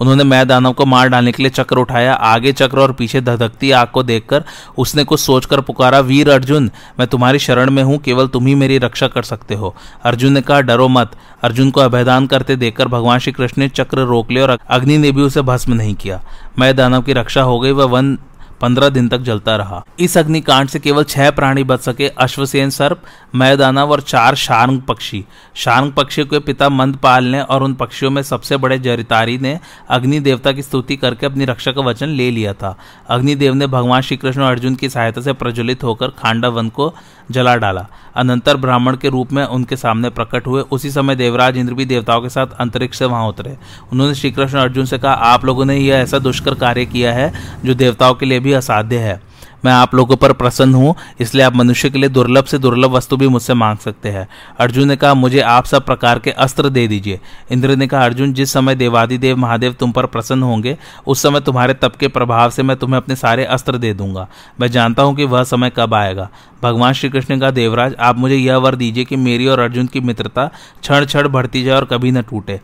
उन्होंने 0.01 0.23
मैं 0.23 0.47
दानव 0.47 0.73
को 0.73 0.85
मार 0.85 1.09
डालने 1.09 1.31
के 1.31 1.43
लिए 1.43 1.49
चक्र 1.49 1.77
उठाया, 1.77 2.13
आगे 2.13 2.51
चक्र 2.51 2.79
और 2.79 2.91
पीछे 2.91 3.21
धधकती 3.21 3.71
आग 3.71 3.87
को 3.87 4.03
देखकर 4.03 4.43
उसने 4.77 5.03
कुछ 5.03 5.19
सोचकर 5.19 5.61
पुकारा, 5.61 5.99
वीर 5.99 6.29
अर्जुन, 6.29 6.71
मैं 6.99 7.07
तुम्हारी 7.07 7.39
शरण 7.39 7.69
में 7.69 7.83
हूँ, 7.83 7.97
केवल 7.97 8.27
तुम 8.27 8.47
ही 8.47 8.55
मेरी 8.55 8.77
रक्षा 8.77 9.07
कर 9.07 9.23
सकते 9.23 9.55
हो। 9.55 9.75
अर्जुन 10.03 10.33
ने 10.33 10.41
कहा, 10.41 10.61
डरो 10.61 10.87
मत। 10.87 11.11
अर्जुन 11.43 11.69
को 11.71 11.81
अभयदान 11.81 12.27
करते 12.27 12.55
देखकर 12.55 12.87
भगवान 12.87 13.19
श्री 13.19 13.31
कृष्ण 13.31 13.61
ने 13.61 13.69
चक्र 13.69 13.99
रोक 13.99 14.31
लिया 14.31 14.43
और 14.43 14.57
अग्नि 14.69 14.97
ने 14.97 15.11
भी 15.11 15.21
उसे 15.21 15.41
भस्म 15.41 15.73
नहीं 15.73 15.95
किया। 15.95 16.21
मैं 16.59 16.75
दानव 16.75 17.01
की 17.01 17.13
रक्षा 17.13 17.41
हो 17.41 17.59
गई, 17.59 17.71
वह 17.71 17.85
वन 17.85 18.17
पंद्रह 18.61 18.89
दिन 18.89 19.07
तक 19.07 19.17
जलता 19.19 19.55
रहा। 19.55 19.83
इस 19.99 20.17
अग्निकांड 20.17 20.69
से 20.69 20.79
केवल 20.79 21.03
छह 21.03 21.29
प्राणी 21.31 21.63
बच 21.63 21.79
सके, 21.79 22.07
अश्वसेन, 22.07 22.69
सर्प, 22.69 23.01
मैदानव 23.35 23.91
और 23.91 24.01
चार 24.01 24.35
शार्ंग 24.35 24.81
पक्षी। 24.81 25.23
शार्ंग 25.55 25.91
पक्षी 25.93 26.23
के 26.23 26.39
पिता 26.39 26.69
मंदपाल 26.69 27.23
ने 27.23 27.41
और 27.41 27.63
उन 27.63 27.73
पक्षियों 27.73 28.11
में 28.11 28.21
सबसे 28.21 28.57
बड़े 28.57 28.79
जरितारी 28.79 29.37
ने 29.37 29.59
अग्नि 29.89 30.19
देवता 30.19 30.51
की 30.51 30.61
स्तुति 30.61 30.95
करके 30.95 31.25
अपनी 31.25 31.45
रक्षा 31.45 31.71
का 31.71 31.81
वचन 31.81 32.09
ले 32.09 32.31
लिया 32.31 32.53
था। 32.53 32.77
अग्निदेव 33.09 33.53
ने 33.53 33.67
भगवान 33.67 34.01
श्री 34.01 34.17
कृष्ण 34.17 34.41
और 34.41 34.51
अर्जुन 34.51 34.75
की 34.75 34.89
सहायता 34.89 35.21
से 35.21 35.33
प्रज्वलित 35.33 35.83
होकर 35.83 36.07
खांडा 36.07 36.47
वन 36.47 36.69
को 36.69 36.93
जला 37.31 37.55
डाला। 37.55 37.85
अनंतर 38.15 38.57
ब्राह्मण 38.57 38.95
के 38.95 39.09
रूप 39.09 39.31
में 39.31 39.43
उनके 39.43 39.75
सामने 39.75 40.09
प्रकट 40.09 40.47
हुए। 40.47 40.61
उसी 40.61 40.91
समय 40.91 41.15
देवराज 41.15 41.57
इंद्र 41.57 41.73
भी 41.73 41.85
देवताओं 41.85 42.21
के 42.21 42.29
साथ 42.29 42.47
अंतरिक्ष 42.59 42.99
से 42.99 43.05
वहाँ 43.05 43.27
उतरे। 43.27 43.57
उन्होंने 43.91 44.15
श्रीकृष्ण 44.15 44.57
अर्जुन 44.57 44.85
से 44.85 44.97
कहा, 44.97 45.13
आप 45.13 45.45
लोगों 45.45 45.65
ने 45.65 45.77
यह 45.77 45.95
ऐसा 45.95 46.19
दुष्कर 46.19 46.53
कार्य 46.53 46.85
किया 46.85 47.13
है 47.13 47.31
जो 47.65 47.73
देवताओं 47.73 48.13
के 48.13 48.25
लिए 48.25 48.39
भी 48.39 48.48
असाध्य 48.53 48.97
है। 48.97 49.29
मैं 49.65 49.71
आप 49.71 49.95
लोगों 49.95 50.15
पर 50.15 50.33
प्रसन्न 50.33 50.73
हूँ, 50.73 50.95
इसलिए 51.19 51.43
आप 51.43 51.55
मनुष्य 51.55 51.89
के 51.89 51.99
लिए 51.99 52.09
दुर्लभ 52.09 52.43
से 52.43 52.57
दुर्लभ 52.57 52.91
वस्तु 52.91 53.17
भी 53.17 53.27
मुझसे 53.27 53.53
मांग 53.53 53.77
सकते 53.77 54.09
हैं। 54.09 54.27
अर्जुन 54.59 54.87
ने 54.87 54.95
कहा, 54.95 55.13
मुझे 55.13 55.39
आप 55.39 55.65
सब 55.65 55.85
प्रकार 55.85 56.19
के 56.19 56.31
अस्त्र 56.31 56.69
दे 56.69 56.87
दीजिए। 56.87 57.19
इंद्र 57.51 57.75
ने 57.75 57.87
कहा, 57.87 58.05
अर्जुन, 58.05 58.33
जिस 58.33 58.53
समय 58.53 58.75
देवादिदेव 58.75 59.37
महादेव 59.37 59.73
तुम 59.73 59.91
पर 59.91 60.05
प्रसन्न 60.05 60.43
होंगे, 60.43 60.77
उस 61.07 61.21
समय 61.21 61.39
तुम्हारे 61.39 61.73
तप 61.73 61.95
के 61.95 62.07
प्रभाव 62.07 62.49
से 62.49 62.63
मैं 62.63 62.77
तुम्हें 62.77 62.97
अपने 62.97 63.15
सारे 63.15 63.45
अस्त्र 63.45 63.77
दे 63.77 63.93
दूँगा। 63.93 64.27
मैं 64.61 64.67
जानता 64.67 65.03
हूँ 65.03 65.15
कि 65.15 65.25
वह 65.25 65.43
समय 65.43 65.71
कब 65.77 65.93
आएगा। 65.93 66.29
भगवान 66.63 66.93
श्री 66.93 67.09
कृष्ण 67.09 67.39
का 67.39 67.51
देवराज, 67.51 67.95
आप 67.99 68.17
मुझे 68.17 68.35
यह 68.35 68.57
वर 68.57 68.75
दीजिए 68.75 69.05
कि 69.05 69.15
मेरी 69.15 69.47
और 69.47 69.59
अर्जुन 69.59 69.87
की 69.87 69.99
मित्रता 69.99 70.45
क्षण 70.81 71.05
क्षण 71.05 71.27
बढ़ती 71.27 71.63
जाए 71.63 71.75
और 71.75 71.85
कभी 71.85 72.11
न 72.11 72.21
टूटे। 72.21 72.59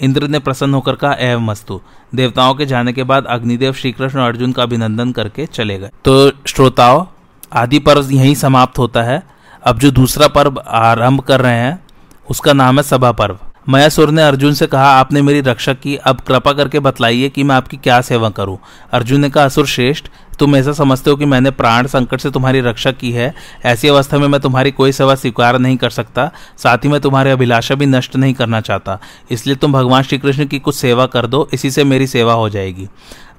इंद्र 0.00 0.28
ने 0.28 0.38
प्रसन्न 0.38 0.74
होकर 0.74 0.94
कहा 0.94 1.12
एवं 1.12 1.42
मस्तु, 1.42 1.80
देवताओं 2.14 2.54
के 2.54 2.66
जाने 2.66 2.92
के 2.92 3.02
बाद 3.02 3.26
अग्निदेव 3.26 3.72
श्री 3.72 3.92
कृष्ण 3.92 4.20
और 4.20 4.28
अर्जुन 4.28 4.52
का 4.52 4.62
अभिनंदन 4.62 5.12
करके 5.12 5.46
चले 5.46 5.78
गए। 5.78 5.90
तो 6.04 6.30
श्रोताओं, 6.46 7.04
आदि 7.52 7.78
पर्व 7.78 8.10
यहीं 8.10 8.34
समाप्त 8.34 8.78
होता 8.78 9.02
है। 9.02 9.22
अब 9.64 9.78
जो 9.78 9.90
दूसरा 9.90 10.28
पर्व 10.28 10.62
आरंभ 10.68 11.20
कर 11.20 11.40
रहे 11.40 11.56
हैं, 11.56 11.84
उसका 12.30 12.52
नाम 12.52 12.76
है 12.76 12.82
सभा 12.82 13.12
पर्व। 13.12 13.38
मयासुर 13.68 14.10
ने 14.10 14.22
अर्जुन 14.22 14.54
से 14.54 14.66
कहा, 14.66 14.90
आपने 14.90 15.22
मेरी 15.22 15.40
रक्षा 15.40 15.72
की, 15.72 15.96
अब 15.96 16.20
कृपा 16.20 16.52
करके 16.52 16.80
बतलाइए 16.80 17.28
कि 17.28 17.42
मैं 17.42 17.56
आपकी 17.56 17.76
क्या 17.76 18.00
सेवा 18.00 18.30
करूँ? 18.30 18.58
अर्जुन 18.92 19.20
ने 19.20 19.30
कहा, 19.30 19.44
असुर 19.44 19.66
श्रेष्ठ 19.66 20.04
तुम 20.38 20.56
ऐसा 20.56 20.72
समझते 20.72 21.10
हो 21.10 21.16
कि 21.16 21.24
मैंने 21.24 21.50
प्राण 21.50 21.86
संकट 21.86 22.20
से 22.20 22.30
तुम्हारी 22.30 22.60
रक्षा 22.60 22.90
की 22.92 23.10
है? 23.12 23.34
ऐसी 23.64 23.88
अवस्था 23.88 24.18
में 24.18 24.26
मैं 24.28 24.40
तुम्हारी 24.40 24.70
कोई 24.70 24.92
सेवा 24.92 25.14
स्वीकार 25.14 25.58
नहीं 25.58 25.76
कर 25.76 25.90
सकता, 25.90 26.30
साथ 26.58 26.78
ही 26.78 26.88
मैं 26.88 27.00
तुम्हारी 27.00 27.30
अभिलाषा 27.30 27.74
भी 27.74 27.86
नष्ट 27.86 28.16
नहीं 28.16 28.34
करना 28.34 28.60
चाहता। 28.60 28.98
इसलिए 29.30 29.56
तुम 29.56 29.72
भगवान 29.72 30.02
श्री 30.02 30.18
कृष्ण 30.18 30.46
की 30.46 30.58
कुछ 30.58 30.74
सेवा 30.74 31.06
कर 31.06 31.26
दो, 31.26 31.48
इसी 31.54 31.70
से 31.70 31.84
मेरी 31.84 32.06
सेवा 32.06 32.32
हो 32.32 32.48
जाएगी। 32.48 32.88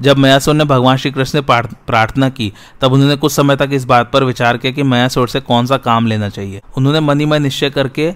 जब 0.02 0.18
मयासुर 0.18 0.56
ने 0.56 0.64
भगवान 0.64 0.98
श्री 0.98 1.12
कृष्ण 1.12 1.40
ने 1.40 1.62
प्रार्थना 1.88 2.30
की, 2.30 2.52
तब 2.82 2.94
उन्होंने 2.94 3.16
कुछ 3.16 3.32
समय 3.32 3.56
तक 3.56 3.70
इस 3.74 3.86
बात 3.86 4.12
पर 4.12 4.24
विचार 4.24 4.58
किया 4.58 4.72
कि 4.74 4.84
मयासुर 4.84 5.28
से 5.28 5.40
कौन 5.40 5.66
सा 5.66 5.78
काम 5.78 6.08
लेना 6.08 6.30
चाहिए। 6.30 6.62
उन्होंने 6.78 7.00
मनी 7.00 7.26
में 7.26 7.40
निश्चय 7.40 7.70
करके 7.70 8.14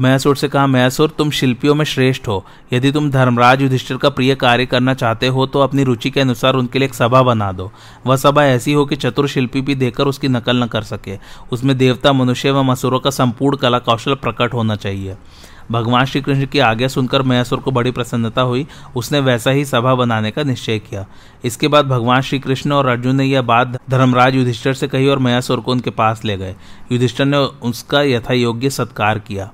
मैसूर 0.00 0.36
से 0.36 0.48
कहा, 0.48 0.66
मैसूर, 0.66 1.08
तुम 1.08 1.30
शिल्पियों 1.30 1.74
में 1.74 1.84
श्रेष्ठ 1.84 2.28
हो। 2.28 2.44
यदि 2.72 2.92
तुम 2.92 3.10
धर्मराज 3.10 3.62
युधिष्ठिर 3.62 3.96
का 3.96 4.10
प्रिय 4.10 4.34
कार्य 4.34 4.66
करना 4.66 4.94
चाहते 4.94 5.28
हो 5.28 5.46
तो 5.46 5.60
अपनी 5.60 5.84
रुचि 5.84 6.10
के 6.10 6.20
अनुसार 6.20 6.54
उनके 6.54 6.78
लिए 6.78 6.88
एक 6.88 6.94
सभा 6.94 7.22
बना 7.22 7.52
दो। 7.52 7.70
वह 8.06 8.16
सभा 8.16 8.44
ऐसी 8.44 8.72
हो 8.72 8.84
कि 8.86 8.96
चतुर 8.96 9.28
शिल्पी 9.28 9.60
भी 9.60 9.74
देखकर 9.74 10.06
उसकी 10.06 10.28
नकल 10.28 10.62
न 10.64 10.66
कर 10.66 10.82
सके। 10.82 11.18
उसमें 11.52 11.76
देवता, 11.78 12.12
मनुष्य 12.12 12.50
व 12.50 12.62
मसूरों 12.62 13.00
का 13.00 13.10
संपूर्ण 13.10 13.56
कला 13.56 13.78
कौशल 13.78 14.14
प्रकट 14.14 14.54
होना 14.54 14.76
चाहिए। 14.76 15.16
भगवान 15.70 16.04
श्री 16.04 16.20
कृष्ण 16.20 16.46
की 16.46 16.58
आज्ञा 16.58 16.88
सुनकर 16.88 17.22
मयासुर 17.22 17.58
को 17.58 17.70
बड़ी 17.70 17.90
प्रसन्नता 17.90 18.42
हुई। 18.42 18.66
उसने 18.96 19.20
वैसा 19.20 19.50
ही 19.50 19.64
सभा 19.64 19.94
बनाने 19.94 20.30
का 20.30 20.42
निश्चय 20.42 20.78
किया। 20.78 21.06
इसके 21.44 21.68
बाद 21.68 21.86
भगवान 21.86 22.20
श्री 22.20 22.38
कृष्ण 22.38 22.72
और 22.72 22.86
अर्जुन 22.86 23.16
ने 23.16 23.24
यह 23.24 23.42
बात 23.42 23.78
धर्मराज 23.90 24.34
युधिष्ठर 24.34 24.74
से 24.74 24.88
कही 24.88 25.08
और 25.08 25.18
मयासुर 25.18 25.60
को 25.60 25.72
उनके 25.72 25.90
पास 25.90 26.24
ले 26.24 26.36
गए। 26.36 26.54
युधिष्ठर 26.92 27.24
ने 27.24 27.36
उसका 27.36 28.02
यथा 28.02 28.34
योग्य 28.34 28.70
सत्कार 28.70 29.18
किया। 29.18 29.50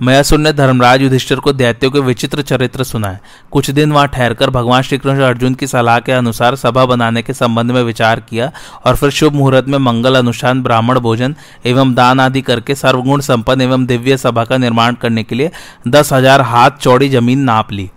मयासुर 0.00 0.38
ने 0.38 0.52
धर्मराज 0.52 1.02
युधिष्ठिर 1.02 1.38
को 1.38 1.52
दैत्यों 1.52 1.90
के 1.90 2.00
विचित्र 2.00 2.42
चरित्र 2.42 2.84
सुनाए। 2.84 3.18
कुछ 3.52 3.70
दिन 3.70 3.92
वहाँ 3.92 4.08
ठहरकर 4.08 4.50
भगवान 4.50 4.82
श्रीकृष्ण 4.82 5.22
अर्जुन 5.22 5.54
की 5.54 5.66
सलाह 5.66 5.98
के 6.00 6.12
अनुसार 6.12 6.56
सभा 6.56 6.84
बनाने 6.86 7.22
के 7.22 7.32
संबंध 7.34 7.70
में 7.70 7.82
विचार 7.82 8.20
किया 8.20 8.50
और 8.86 8.96
फिर 8.96 9.10
शुभ 9.10 9.34
मुहूर्त 9.34 9.68
में 9.68 9.78
मंगल 9.80 10.18
अनुष्ठान, 10.18 10.62
ब्राह्मण 10.62 10.98
भोजन 10.98 11.34
एवं 11.66 11.94
दान 11.94 12.20
आदि 12.20 12.42
करके 12.42 12.74
सर्वगुण 12.76 13.20
संपन्न 13.22 13.60
एवं 13.60 13.86
दिव्य 13.86 14.16
सभा 14.18 14.44
का 14.44 14.56
निर्माण 14.58 14.94
करने 14.94 15.24
के 15.24 15.34
लिए 15.34 15.50
दस 15.88 16.12
हज़ार 16.12 16.40
हाथ 16.42 16.78
चौड़ी 16.80 17.08
ज़मीन 17.08 17.38
नाप 17.40 17.72
ली। 17.72 17.90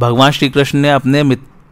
भगवान 0.00 0.30
श्रीकृष्ण 0.32 0.78
ने 0.78 0.90
अपने 0.90 1.22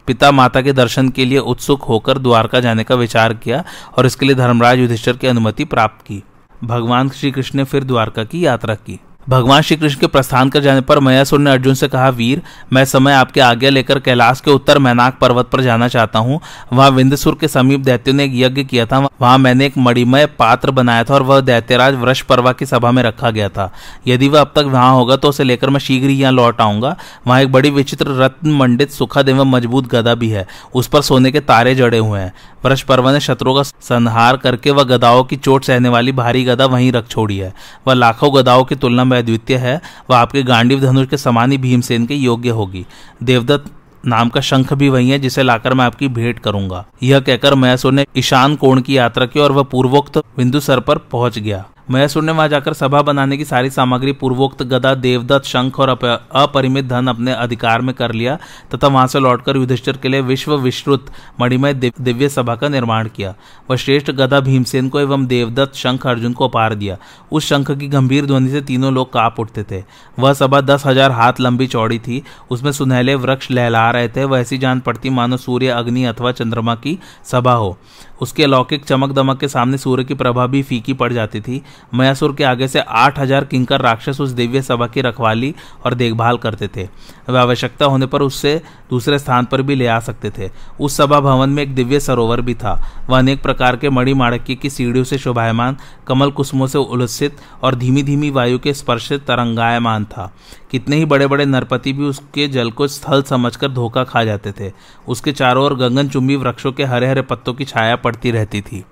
पिता 0.07 0.31
माता 0.31 0.61
के 0.61 0.73
दर्शन 0.73 1.09
के 1.09 1.25
लिए 1.25 1.39
उत्सुक 1.39 1.83
होकर 1.83 2.17
द्वारका 2.19 2.59
जाने 2.59 2.83
का 2.83 2.95
विचार 2.97 3.33
किया 3.35 3.63
और 3.97 4.05
इसके 4.05 4.25
लिए 4.25 4.35
धर्मराज 4.35 4.79
युधिष्ठर 4.79 5.17
की 5.17 5.27
अनुमति 5.27 5.65
प्राप्त 5.65 6.05
की। 6.07 6.23
भगवान 6.63 7.09
श्री 7.09 7.31
कृष्ण 7.31 7.57
ने 7.57 7.63
फिर 7.63 7.83
द्वारका 7.83 8.23
की 8.23 8.45
यात्रा 8.45 8.75
की। 8.75 8.99
भगवान 9.29 9.61
श्री 9.61 9.75
कृष्ण 9.77 9.99
के 9.99 10.07
प्रस्थान 10.07 10.49
कर 10.49 10.59
जाने 10.59 10.81
पर 10.81 10.99
मयासुर 10.99 11.39
ने 11.39 11.49
अर्जुन 11.51 11.73
से 11.73 11.87
कहा, 11.87 12.07
वीर, 12.09 12.41
मैं 12.73 12.83
समय 12.85 13.13
आपके 13.13 13.41
आज्ञा 13.41 13.69
लेकर 13.69 13.99
कैलाश 13.99 14.39
के 14.41 14.51
उत्तर 14.51 14.79
मैनाक 14.79 15.17
पर्वत 15.21 15.49
पर 15.49 15.61
जाना 15.61 15.87
चाहता 15.87 16.19
हूँ। 16.19 16.39
वहाँ 16.73 16.89
विंदसुर 16.91 17.37
के 17.41 17.47
समीप 17.47 17.79
दैत्यों 17.79 18.15
ने 18.15 18.25
एक 18.25 18.31
यज्ञ 18.35 18.63
किया 18.63 18.85
था। 18.85 18.99
वहाँ 19.21 19.37
मैंने 19.37 19.65
एक 19.65 19.77
मणिमय 19.77 20.25
पात्र 20.39 20.71
बनाया 20.71 21.03
था 21.03 21.13
और 21.13 21.23
वह 21.23 21.41
दैत्यराज 21.41 21.95
वृक्ष 21.95 22.21
पर्वा 22.21 22.51
की 22.51 22.65
सभा 22.65 22.91
में 22.91 23.03
रखा 23.03 23.31
गया 23.31 23.49
था। 23.49 23.71
यदि 24.07 24.27
वह 24.27 24.41
अब 24.41 24.51
तक 24.55 24.65
वहाँ 24.65 24.91
होगा 24.93 25.15
तो 25.15 25.29
उसे 25.29 25.43
लेकर 25.43 25.69
मैं 25.69 25.79
शीघ्र 25.79 26.09
ही 26.09 26.15
यहाँ 26.15 26.33
लौट 26.33 26.61
आऊँगा। 26.61 26.95
वहाँ 27.27 27.41
एक 27.41 27.51
बड़ी 27.51 27.69
विचित्र 27.69 28.15
रत्न 28.23 28.51
मंडित 28.51 28.91
सुखद 28.91 29.29
एवं 29.29 29.51
मज़बूत 29.51 29.87
गदा 29.87 30.15
भी 30.15 30.29
है। 30.29 30.47
उस 30.73 30.87
पर 30.87 31.01
सोने 31.01 31.31
के 31.31 31.39
तारे 31.41 31.75
जड़े 31.75 31.97
हुए 31.97 32.19
हैं। 32.19 32.33
वृक्ष 32.65 32.81
पर्वत 32.81 33.13
ने 33.13 33.19
शत्रुओं 33.19 33.55
का 33.55 33.63
संहार 33.63 34.37
करके 34.37 34.71
वह 34.71 34.83
गदाओं 34.83 35.23
की 35.23 35.35
चोट 35.35 35.63
सहने 35.63 35.89
वाली 35.89 36.11
भारी 36.11 36.43
गदा 36.43 36.65
वहीं 36.65 36.91
रख 36.91 37.07
छोड़ी 37.07 37.37
है। 37.37 37.53
वह 37.87 37.93
लाखों 37.93 38.35
गदाओं 38.35 38.63
की 38.63 38.75
तुलना 38.75 39.03
में 39.03 39.17
अद्वितीय 39.17 39.57
है। 39.57 39.81
वह 40.09 40.17
आपके 40.17 40.43
गांडीव 40.43 40.79
धनुष 40.79 41.07
के 41.07 41.17
समान 41.17 41.51
ही 41.51 41.57
भीमसेन 41.57 42.05
के 42.05 42.15
योग्य 42.15 42.49
होगी। 42.49 42.85
देवदत्त 43.23 43.71
नाम 44.05 44.29
का 44.29 44.41
शंख 44.41 44.73
भी 44.73 44.89
वही 44.89 45.09
है, 45.09 45.19
जिसे 45.19 45.43
लाकर 45.43 45.73
मैं 45.73 45.85
आपकी 45.85 46.07
भेंट 46.07 46.39
करूँगा। 46.39 46.85
यह 47.03 47.19
कहकर 47.19 47.55
मैसूर 47.55 47.93
ने 47.93 48.05
ईशान 48.17 48.55
कोण 48.55 48.81
की 48.81 48.97
यात्रा 48.97 49.25
की 49.25 49.39
और 49.39 49.51
वह 49.51 49.63
पूर्वोक्त 49.63 50.17
बिंदु 50.17 50.59
सर 50.59 50.79
पर 50.79 50.97
पहुँच 50.97 51.39
गया। 51.39 51.65
महेश्वर 51.89 52.23
ने 52.23 52.31
वहाँ 52.31 52.47
जाकर 52.49 52.73
सभा 52.73 53.01
बनाने 53.01 53.37
की 53.37 53.45
सारी 53.45 53.69
सामग्री, 53.69 54.11
पूर्वोक्त 54.13 54.63
गदा, 54.63 54.93
देवदत्त, 54.95 55.45
शंख 55.45 55.79
और 55.79 55.89
अपरिमित 55.89 56.85
धन 56.85 57.07
अपने 57.07 57.33
अधिकार 57.33 57.81
में 57.81 57.93
कर 57.95 58.11
लिया 58.11 58.37
तथा 58.73 58.87
वहाँ 58.87 59.07
से 59.07 59.19
लौटकर 59.19 59.57
युधिष्ठिर 59.57 59.97
के 59.97 60.09
लिए 60.09 60.21
विश्व 60.23 60.55
विश्रुत 60.59 61.11
मणिमय 61.41 61.73
दिव्य 61.73 62.29
सभा 62.29 62.55
का 62.55 62.67
निर्माण 62.69 63.07
किया। 63.07 63.33
वह 63.69 63.75
श्रेष्ठ 63.77 64.11
गदा 64.11 64.39
भीमसेन 64.39 64.89
को 64.89 64.99
एवं 64.99 65.25
देवदत्त 65.27 65.75
शंख 65.75 66.07
अर्जुन 66.07 66.33
को 66.33 66.47
पार 66.49 66.75
दिया। 66.75 66.97
उस 67.31 67.47
शंख 67.47 67.71
की 67.71 67.87
गंभीर 67.87 68.25
ध्वनि 68.25 68.49
से 68.49 68.61
तीनों 68.61 68.93
लोग 68.93 69.11
काप 69.13 69.39
उठते 69.39 69.63
थे। 69.63 69.83
वह 70.19 70.33
सभा 70.33 70.61
दस 70.61 70.85
हज़ार 70.85 71.11
हाथ 71.11 71.39
लंबी 71.39 71.67
चौड़ी 71.67 71.99
थी। 71.99 72.23
उसमें 72.51 72.71
सुनहले 72.71 73.15
वृक्ष 73.17 73.51
लहला 73.51 73.89
रहे 73.91 74.07
थे। 74.09 74.23
वह 74.23 74.39
ऐसी 74.39 74.57
जान 74.57 74.79
पड़ती 74.79 75.09
मानो 75.09 75.37
सूर्य, 75.37 75.67
अग्नि 75.69 76.05
अथवा 76.05 76.31
चंद्रमा 76.31 76.75
की 76.75 76.97
सभा 77.25 77.53
हो। 77.53 77.77
उसके 78.21 78.43
अलौकिक 78.43 78.85
चमक 78.85 79.11
दमक 79.11 79.39
के 79.39 79.47
सामने 79.47 79.77
सूर्य 79.77 80.03
की 80.03 80.13
प्रभा 80.13 80.45
भी 80.47 80.61
फीकी 80.63 80.93
पड़ 80.93 81.11
जाती 81.13 81.41
थी। 81.41 81.61
मयासुर 81.93 82.35
के 82.35 82.43
आगे 82.43 82.67
से 82.67 82.79
आठ 82.79 83.19
हज़ार 83.19 83.45
किंकर 83.45 83.81
राक्षस 83.81 84.21
उस 84.21 84.29
दिव्य 84.31 84.61
सभा 84.61 84.87
की 84.87 85.01
रखवाली 85.01 85.53
और 85.85 85.93
देखभाल 85.93 86.37
करते 86.37 86.67
थे। 86.67 86.87
वे 87.29 87.37
आवश्यकता 87.37 87.85
होने 87.85 88.05
पर 88.05 88.21
उससे 88.21 88.61
दूसरे 88.89 89.19
स्थान 89.19 89.45
पर 89.45 89.61
भी 89.61 89.75
ले 89.75 89.87
आ 89.87 89.99
सकते 89.99 90.29
थे। 90.29 90.49
उस 90.79 90.97
सभा 90.97 91.19
भवन 91.19 91.49
में 91.49 91.61
एक 91.63 91.75
दिव्य 91.75 91.99
सरोवर 91.99 92.41
भी 92.41 92.53
था। 92.55 92.73
वह 93.09 93.17
अनेक 93.17 93.41
प्रकार 93.43 93.75
के 93.75 93.89
मणि 93.89 94.13
माणक्य 94.13 94.55
की 94.55 94.69
सीढ़ियों 94.69 95.03
से 95.03 95.17
शोभायमान, 95.17 95.77
कमल 96.07 96.31
कुसुमों 96.31 96.67
से 96.67 96.77
उल्लसित 96.77 97.37
और 97.63 97.75
धीमी 97.75 98.03
धीमी 98.03 98.29
वायु 98.29 98.59
के 98.59 98.73
स्पर्शित 98.73 99.25
तरंगायमान 99.27 100.05
था। 100.05 100.31
कितने 100.71 100.95
ही 100.95 101.05
बड़े 101.05 101.27
बड़े 101.27 101.45
नरपति 101.45 101.93
भी 101.93 102.03
उसके 102.03 102.47
जल 102.47 102.71
को 102.71 102.87
स्थल 102.87 103.21
समझकर 103.21 103.71
धोखा 103.71 104.03
खा 104.03 104.23
जाते 104.23 104.51
थे। 104.51 104.71
उसके 105.07 105.31
चारों 105.31 105.65
ओर 105.65 105.75
गंगन 105.75 106.09
चुंबी 106.09 106.35
वृक्षों 106.35 106.71
के 106.71 106.83
हरे 106.83 107.07
हरे 107.07 107.21
पत्तों 107.21 107.53
की 107.53 107.65
छाया 107.65 107.95
पड़ती 107.95 108.31
रहती 108.31 108.61
थी। 108.61 108.83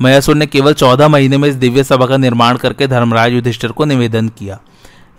मयासुर 0.00 0.36
ने 0.36 0.46
केवल 0.46 0.72
चौदह 0.72 1.08
महीने 1.08 1.36
में 1.36 1.48
इस 1.48 1.54
दिव्य 1.54 1.84
सभा 1.84 2.06
का 2.06 2.16
निर्माण 2.16 2.56
करके 2.56 2.86
धर्मराज 2.86 3.32
युधिष्ठिर 3.32 3.72
को 3.72 3.84
निवेदन 3.84 4.28
किया। 4.28 4.60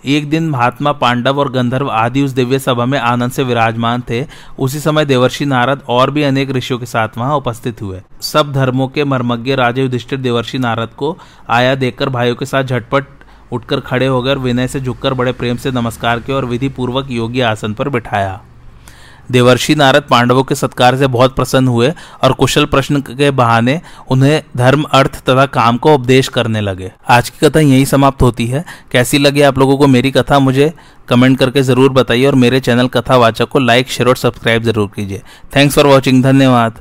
एक 0.06 0.30
दिन 0.30 0.50
महात्मा 0.50 0.92
पांडव 0.92 1.40
और 1.40 1.52
गंधर्व 1.52 1.90
आदि 1.90 2.22
उस 2.22 2.32
दिव्य 2.32 2.60
सभा 2.60 2.86
में 2.86 2.98
आनंद 3.00 3.32
से 3.32 3.44
विराजमान 3.44 4.04
थे। 4.10 4.26
उसी 4.60 4.80
समय 4.80 5.06
देवर्षि 5.06 5.46
नारद 5.46 5.84
और 5.90 6.12
भी 6.12 6.24
अनेक 6.24 6.52
ऋषियों 6.52 6.80
के 6.80 6.86
साथ 6.86 7.18
वहाँ 7.18 7.36
उपस्थित 7.36 7.82
हुए। 7.82 8.02
सब 8.22 8.52
धर्मों 8.52 8.88
के 8.88 9.04
मर्मज्ञ 9.04 9.56
राजा 9.56 9.82
युधिष्ठिर 9.82 10.20
देवर्षि 10.20 10.58
नारद 10.58 10.90
को 10.90 11.18
आया 11.50 11.76
देखकर 11.76 12.10
भाइयों 12.10 12.36
के 12.36 12.46
साथ 12.46 12.64
झटपट 12.64 13.23
उठकर 13.54 13.80
खड़े 13.82 14.08
होकर 14.08 14.38
विनय 14.38 14.68
से 14.68 14.80
झुककर 14.80 15.14
बड़े 15.14 15.32
प्रेम 15.34 15.58
से 15.58 15.72
नमस्कार 15.72 16.20
किया 16.20 16.38
और 16.38 16.46
विधि 16.46 16.70
पूर्वक 16.70 17.12
योगी 17.12 17.42
आसन 17.44 17.74
पर 17.74 17.90
बिठाया। 17.90 18.42
देवर्षि 19.32 19.74
नारद 19.76 20.04
पांडवों 20.04 20.44
के 20.44 20.56
सत्कार 20.56 20.96
से 20.98 21.08
बहुत 21.08 21.36
प्रसन्न 21.36 21.68
हुए 21.68 21.92
और 22.24 22.34
कुशल 22.34 22.66
प्रश्न 22.66 23.02
के 23.02 23.30
बहाने 23.32 23.80
उन्हें 24.12 24.42
धर्म, 24.58 24.84
अर्थ 24.84 25.20
तथा 25.20 25.46
काम 25.48 25.78
को 25.78 25.94
उपदेश 25.96 26.28
करने 26.28 26.62
लगे। 26.62 26.92
आज 27.10 27.30
की 27.30 27.46
कथा 27.46 27.60
यही 27.60 27.86
समाप्त 27.86 28.22
होती 28.22 28.48
है। 28.48 28.64
कैसी 28.92 29.18
लगी 29.18 29.42
आप 29.42 29.58
लोगों 29.58 29.78
को 29.78 29.88
मेरी 29.88 30.12
कथा, 30.12 30.40
मुझे 30.40 30.72
कमेंट 31.10 31.40
करके 31.40 31.62
ज़रूर 31.64 31.92
बताइए 31.92 32.26
और 32.26 32.36
मेरे 32.36 32.60
चैनल 32.60 32.88
कथावाचक 32.90 33.50
को 33.50 33.60
लाइक, 33.60 33.90
शेयर 33.90 34.10
और 34.10 34.16
सब्सक्राइब 34.18 34.64
ज़रूर 34.64 34.90
कीजिए। 34.96 35.22
थैंक्स 35.56 35.76
फॉर 35.76 35.88
वॉचिंग, 35.88 36.24
धन्यवाद। 36.24 36.80